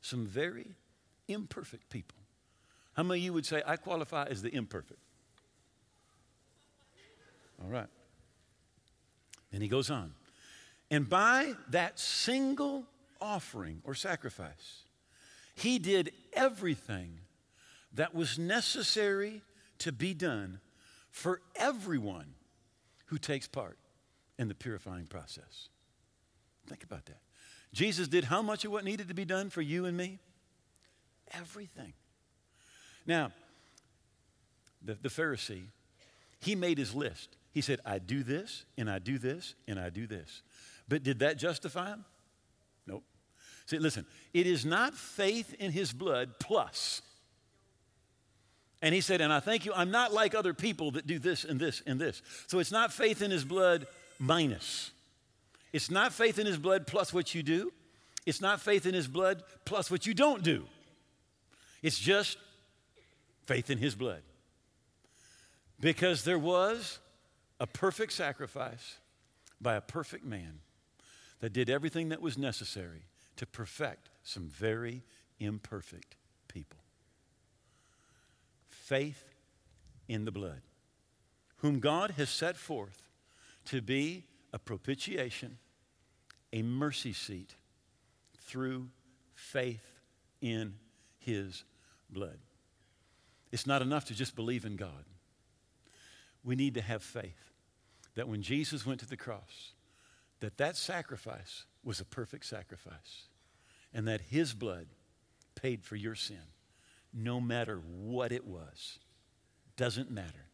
some 0.00 0.26
very 0.26 0.74
imperfect 1.28 1.88
people. 1.90 2.18
How 2.94 3.04
many 3.04 3.20
of 3.20 3.24
you 3.24 3.32
would 3.32 3.46
say, 3.46 3.62
I 3.64 3.76
qualify 3.76 4.24
as 4.24 4.42
the 4.42 4.54
imperfect? 4.54 5.00
All 7.62 7.70
right. 7.70 7.88
And 9.52 9.62
he 9.62 9.68
goes 9.68 9.90
on. 9.90 10.12
And 10.90 11.08
by 11.08 11.54
that 11.70 11.98
single 11.98 12.84
offering 13.20 13.80
or 13.84 13.94
sacrifice, 13.94 14.84
he 15.54 15.78
did 15.78 16.12
everything 16.32 17.20
that 17.94 18.14
was 18.14 18.38
necessary 18.38 19.42
to 19.78 19.92
be 19.92 20.14
done 20.14 20.60
for 21.10 21.40
everyone 21.56 22.34
who 23.06 23.18
takes 23.18 23.48
part 23.48 23.78
in 24.38 24.48
the 24.48 24.54
purifying 24.54 25.06
process. 25.06 25.68
Think 26.66 26.84
about 26.84 27.06
that. 27.06 27.18
Jesus 27.72 28.08
did 28.08 28.24
how 28.24 28.42
much 28.42 28.64
of 28.64 28.72
what 28.72 28.84
needed 28.84 29.08
to 29.08 29.14
be 29.14 29.24
done 29.24 29.50
for 29.50 29.62
you 29.62 29.84
and 29.84 29.96
me? 29.96 30.18
Everything. 31.32 31.92
Now, 33.06 33.32
the, 34.82 34.94
the 34.94 35.08
Pharisee, 35.08 35.64
he 36.40 36.54
made 36.54 36.78
his 36.78 36.94
list. 36.94 37.36
He 37.58 37.62
said, 37.62 37.80
I 37.84 37.98
do 37.98 38.22
this, 38.22 38.64
and 38.76 38.88
I 38.88 39.00
do 39.00 39.18
this, 39.18 39.56
and 39.66 39.80
I 39.80 39.90
do 39.90 40.06
this. 40.06 40.42
But 40.88 41.02
did 41.02 41.18
that 41.18 41.38
justify 41.38 41.88
him? 41.88 42.04
Nope. 42.86 43.02
See, 43.66 43.80
listen, 43.80 44.06
it 44.32 44.46
is 44.46 44.64
not 44.64 44.94
faith 44.94 45.54
in 45.54 45.72
his 45.72 45.92
blood 45.92 46.38
plus. 46.38 47.02
And 48.80 48.94
he 48.94 49.00
said, 49.00 49.20
and 49.20 49.32
I 49.32 49.40
thank 49.40 49.66
you, 49.66 49.72
I'm 49.74 49.90
not 49.90 50.12
like 50.12 50.36
other 50.36 50.54
people 50.54 50.92
that 50.92 51.08
do 51.08 51.18
this 51.18 51.42
and 51.42 51.58
this 51.58 51.82
and 51.84 52.00
this. 52.00 52.22
So 52.46 52.60
it's 52.60 52.70
not 52.70 52.92
faith 52.92 53.22
in 53.22 53.32
his 53.32 53.44
blood 53.44 53.88
minus. 54.20 54.92
It's 55.72 55.90
not 55.90 56.12
faith 56.12 56.38
in 56.38 56.46
his 56.46 56.58
blood 56.58 56.86
plus 56.86 57.12
what 57.12 57.34
you 57.34 57.42
do. 57.42 57.72
It's 58.24 58.40
not 58.40 58.60
faith 58.60 58.86
in 58.86 58.94
his 58.94 59.08
blood 59.08 59.42
plus 59.64 59.90
what 59.90 60.06
you 60.06 60.14
don't 60.14 60.44
do. 60.44 60.64
It's 61.82 61.98
just 61.98 62.38
faith 63.46 63.68
in 63.68 63.78
his 63.78 63.96
blood. 63.96 64.22
Because 65.80 66.22
there 66.22 66.38
was 66.38 67.00
a 67.60 67.66
perfect 67.66 68.12
sacrifice 68.12 68.98
by 69.60 69.74
a 69.74 69.80
perfect 69.80 70.24
man 70.24 70.60
that 71.40 71.52
did 71.52 71.70
everything 71.70 72.08
that 72.08 72.20
was 72.20 72.38
necessary 72.38 73.02
to 73.36 73.46
perfect 73.46 74.08
some 74.22 74.48
very 74.48 75.02
imperfect 75.40 76.16
people. 76.48 76.80
Faith 78.68 79.24
in 80.08 80.24
the 80.24 80.32
blood, 80.32 80.62
whom 81.58 81.80
God 81.80 82.12
has 82.12 82.30
set 82.30 82.56
forth 82.56 83.02
to 83.66 83.80
be 83.82 84.24
a 84.52 84.58
propitiation, 84.58 85.58
a 86.52 86.62
mercy 86.62 87.12
seat 87.12 87.54
through 88.38 88.88
faith 89.34 89.84
in 90.40 90.74
his 91.18 91.64
blood. 92.10 92.38
It's 93.52 93.66
not 93.66 93.82
enough 93.82 94.06
to 94.06 94.14
just 94.14 94.34
believe 94.34 94.64
in 94.64 94.76
God. 94.76 95.04
We 96.44 96.56
need 96.56 96.74
to 96.74 96.80
have 96.80 97.02
faith 97.02 97.52
that 98.14 98.28
when 98.28 98.42
Jesus 98.42 98.86
went 98.86 99.00
to 99.00 99.06
the 99.06 99.16
cross, 99.16 99.72
that 100.40 100.56
that 100.58 100.76
sacrifice 100.76 101.66
was 101.84 102.00
a 102.00 102.04
perfect 102.04 102.46
sacrifice 102.46 103.28
and 103.92 104.06
that 104.06 104.20
his 104.20 104.54
blood 104.54 104.86
paid 105.54 105.84
for 105.84 105.96
your 105.96 106.14
sin. 106.14 106.52
No 107.12 107.40
matter 107.40 107.76
what 107.76 108.32
it 108.32 108.44
was 108.44 108.98
doesn't 109.76 110.10
matter. 110.10 110.48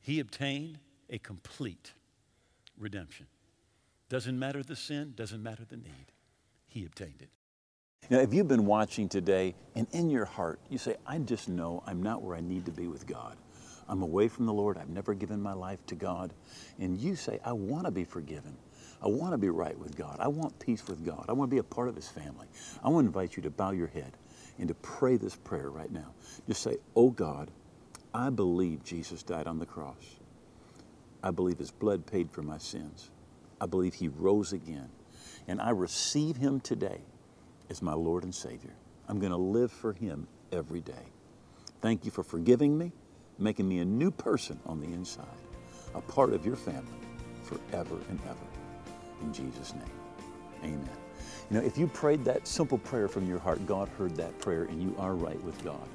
He 0.00 0.20
obtained 0.20 0.78
a 1.08 1.18
complete 1.18 1.92
redemption. 2.78 3.26
Doesn't 4.08 4.38
matter 4.38 4.62
the 4.62 4.76
sin 4.76 5.14
doesn't 5.16 5.42
matter 5.42 5.64
the 5.64 5.76
need. 5.76 6.12
He 6.66 6.84
obtained 6.84 7.22
it. 7.22 7.30
Now, 8.10 8.18
if 8.18 8.34
you've 8.34 8.48
been 8.48 8.66
watching 8.66 9.08
today 9.08 9.54
and 9.74 9.86
in 9.92 10.10
your 10.10 10.24
heart 10.24 10.60
you 10.68 10.78
say, 10.78 10.96
I 11.06 11.18
just 11.18 11.48
know 11.48 11.82
I'm 11.86 12.02
not 12.02 12.22
where 12.22 12.36
I 12.36 12.40
need 12.40 12.66
to 12.66 12.72
be 12.72 12.88
with 12.88 13.06
God. 13.06 13.36
I'm 13.88 14.02
away 14.02 14.28
from 14.28 14.46
the 14.46 14.52
Lord. 14.52 14.78
I've 14.78 14.88
never 14.88 15.14
given 15.14 15.40
my 15.40 15.52
life 15.52 15.84
to 15.86 15.94
God. 15.94 16.32
And 16.78 16.98
you 16.98 17.16
say, 17.16 17.38
I 17.44 17.52
want 17.52 17.84
to 17.86 17.90
be 17.90 18.04
forgiven. 18.04 18.56
I 19.02 19.08
want 19.08 19.32
to 19.32 19.38
be 19.38 19.48
right 19.48 19.76
with 19.78 19.96
God. 19.96 20.18
I 20.20 20.28
want 20.28 20.58
peace 20.58 20.86
with 20.86 21.04
God. 21.04 21.26
I 21.28 21.32
want 21.32 21.50
to 21.50 21.54
be 21.54 21.58
a 21.58 21.64
part 21.64 21.88
of 21.88 21.96
His 21.96 22.08
family. 22.08 22.46
I 22.84 22.88
want 22.88 23.04
to 23.04 23.08
invite 23.08 23.36
you 23.36 23.42
to 23.42 23.50
bow 23.50 23.72
your 23.72 23.88
head 23.88 24.12
and 24.58 24.68
to 24.68 24.74
pray 24.74 25.16
this 25.16 25.34
prayer 25.34 25.70
right 25.70 25.90
now. 25.90 26.14
Just 26.46 26.62
say, 26.62 26.76
Oh 26.94 27.10
God, 27.10 27.50
I 28.14 28.30
believe 28.30 28.84
Jesus 28.84 29.22
died 29.22 29.46
on 29.46 29.58
the 29.58 29.66
cross. 29.66 30.16
I 31.22 31.30
believe 31.30 31.58
His 31.58 31.70
blood 31.70 32.06
paid 32.06 32.30
for 32.30 32.42
my 32.42 32.58
sins. 32.58 33.10
I 33.60 33.66
believe 33.66 33.94
He 33.94 34.08
rose 34.08 34.52
again. 34.52 34.88
And 35.48 35.60
I 35.60 35.70
receive 35.70 36.36
Him 36.36 36.60
today 36.60 37.00
as 37.70 37.82
my 37.82 37.94
Lord 37.94 38.22
and 38.22 38.34
Savior. 38.34 38.74
I'm 39.08 39.18
going 39.18 39.32
to 39.32 39.38
live 39.38 39.72
for 39.72 39.92
Him 39.92 40.28
every 40.52 40.80
day. 40.80 41.10
Thank 41.80 42.04
you 42.04 42.12
for 42.12 42.22
forgiving 42.22 42.78
me, 42.78 42.92
making 43.38 43.68
me 43.68 43.78
a 43.78 43.84
new 43.84 44.10
person 44.10 44.58
on 44.66 44.80
the 44.80 44.86
inside, 44.86 45.26
a 45.94 46.00
part 46.00 46.32
of 46.32 46.46
your 46.46 46.56
family 46.56 46.98
forever 47.42 47.96
and 48.08 48.20
ever. 48.24 48.46
In 49.22 49.32
Jesus' 49.32 49.74
name, 49.74 49.84
amen. 50.62 50.96
You 51.50 51.58
know, 51.60 51.66
if 51.66 51.76
you 51.76 51.86
prayed 51.86 52.24
that 52.24 52.46
simple 52.46 52.78
prayer 52.78 53.08
from 53.08 53.28
your 53.28 53.38
heart, 53.38 53.64
God 53.66 53.88
heard 53.90 54.16
that 54.16 54.38
prayer 54.38 54.64
and 54.64 54.82
you 54.82 54.94
are 54.98 55.14
right 55.14 55.42
with 55.42 55.62
God. 55.62 55.88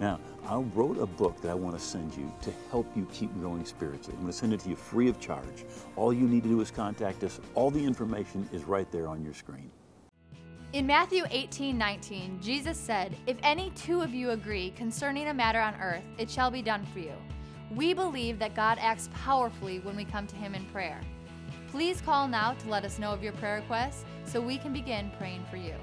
Now, 0.00 0.20
I 0.46 0.56
wrote 0.56 0.98
a 0.98 1.06
book 1.06 1.40
that 1.42 1.50
I 1.50 1.54
want 1.54 1.76
to 1.76 1.84
send 1.84 2.16
you 2.16 2.32
to 2.42 2.52
help 2.70 2.86
you 2.96 3.06
keep 3.12 3.32
growing 3.34 3.64
spiritually. 3.64 4.14
I'm 4.14 4.22
going 4.22 4.32
to 4.32 4.38
send 4.38 4.52
it 4.52 4.60
to 4.60 4.68
you 4.68 4.76
free 4.76 5.08
of 5.08 5.20
charge. 5.20 5.64
All 5.96 6.12
you 6.12 6.26
need 6.26 6.42
to 6.44 6.48
do 6.48 6.60
is 6.60 6.70
contact 6.70 7.22
us. 7.24 7.40
All 7.54 7.70
the 7.70 7.84
information 7.84 8.48
is 8.52 8.64
right 8.64 8.90
there 8.92 9.08
on 9.08 9.22
your 9.22 9.34
screen. 9.34 9.70
In 10.72 10.86
Matthew 10.86 11.24
18 11.28 11.76
19, 11.76 12.38
Jesus 12.40 12.78
said, 12.78 13.16
If 13.26 13.36
any 13.42 13.70
two 13.70 14.02
of 14.02 14.14
you 14.14 14.30
agree 14.30 14.70
concerning 14.76 15.26
a 15.26 15.34
matter 15.34 15.58
on 15.58 15.74
earth, 15.80 16.04
it 16.16 16.30
shall 16.30 16.48
be 16.48 16.62
done 16.62 16.86
for 16.92 17.00
you. 17.00 17.14
We 17.74 17.92
believe 17.92 18.38
that 18.38 18.54
God 18.54 18.78
acts 18.80 19.08
powerfully 19.12 19.80
when 19.80 19.96
we 19.96 20.04
come 20.04 20.28
to 20.28 20.36
Him 20.36 20.54
in 20.54 20.64
prayer. 20.66 21.00
Please 21.72 22.00
call 22.00 22.28
now 22.28 22.54
to 22.54 22.68
let 22.68 22.84
us 22.84 23.00
know 23.00 23.10
of 23.12 23.20
your 23.20 23.32
prayer 23.32 23.56
requests 23.56 24.04
so 24.24 24.40
we 24.40 24.58
can 24.58 24.72
begin 24.72 25.10
praying 25.18 25.44
for 25.50 25.56
you. 25.56 25.74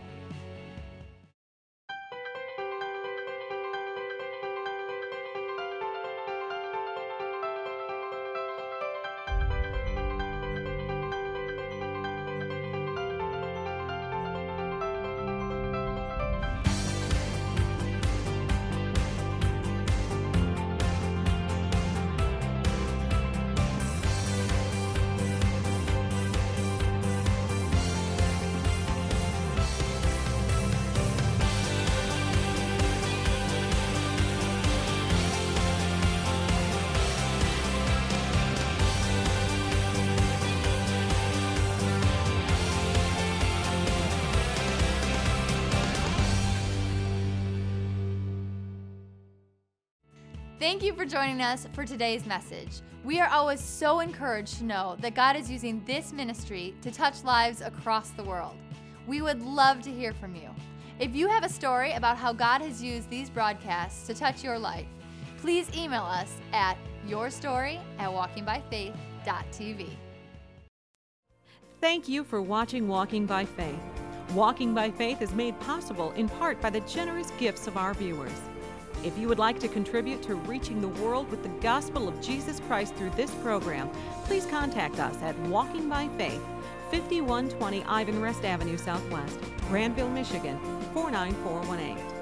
Thank 50.60 50.82
you 50.82 50.93
for 50.93 51.06
joining 51.06 51.39
us 51.39 51.67
for 51.74 51.86
today's 51.86 52.26
message. 52.26 52.82
We 53.04 53.20
are 53.20 53.30
always 53.30 53.62
so 53.62 54.00
encouraged 54.00 54.58
to 54.58 54.63
know 54.63 54.98
that 55.02 55.13
God 55.13 55.36
is 55.36 55.52
using 55.52 55.84
this 55.86 56.12
ministry 56.12 56.74
to 56.82 56.89
touch 56.89 57.24
lives 57.24 57.62
across 57.62 58.10
the 58.10 58.24
world. 58.24 58.56
We 59.06 59.22
would 59.22 59.39
love 59.43 59.84
to 59.84 59.91
hear 59.91 60.13
from 60.13 60.36
you. 60.36 60.50
If 61.00 61.15
you 61.15 61.28
have 61.28 61.43
a 61.43 61.50
story 61.50 61.91
about 61.91 62.17
how 62.17 62.34
God 62.34 62.62
has 62.62 62.82
used 62.82 63.08
these 63.08 63.30
broadcasts 63.30 64.08
to 64.08 64.15
touch 64.15 64.43
your 64.43 64.58
life, 64.58 64.88
please 65.38 65.70
email 65.78 66.02
us 66.02 66.34
at 66.54 66.76
yourstory 67.08 67.80
at 68.00 68.10
walkingbyfaith.tv. 68.10 69.89
Thank 71.80 72.10
you 72.10 72.24
for 72.24 72.41
watching 72.41 72.88
Walking 72.88 73.28
by 73.28 73.46
Faith. 73.46 73.80
Walking 74.34 74.74
by 74.74 74.89
Faith 74.89 75.22
is 75.22 75.34
made 75.34 75.60
possible 75.60 76.13
in 76.13 76.28
part 76.28 76.60
by 76.60 76.72
the 76.72 76.82
generous 76.82 77.30
gifts 77.38 77.67
of 77.67 77.78
our 77.78 77.93
viewers. 77.93 78.32
If 79.03 79.17
you 79.17 79.27
would 79.27 79.39
like 79.39 79.60
to 79.60 79.67
contribute 79.67 80.21
to 80.23 80.36
reaching 80.36 80.81
the 80.81 80.88
world 80.88 81.29
with 81.29 81.43
the 81.43 81.49
gospel 81.62 82.07
of 82.07 82.19
Jesus 82.21 82.60
Christ 82.62 82.95
through 82.95 83.12
this 83.12 83.31
program, 83.36 83.89
please 84.25 84.45
contact 84.45 84.99
us 84.99 85.15
at 85.21 85.38
Walking 85.41 85.88
by 85.88 86.07
Faith, 86.17 86.41
5120 86.91 87.81
Ivanrest 87.81 88.43
Avenue 88.43 88.77
Southwest, 88.77 89.39
Grandville, 89.69 90.10
Michigan 90.10 90.57
49418. 90.93 92.16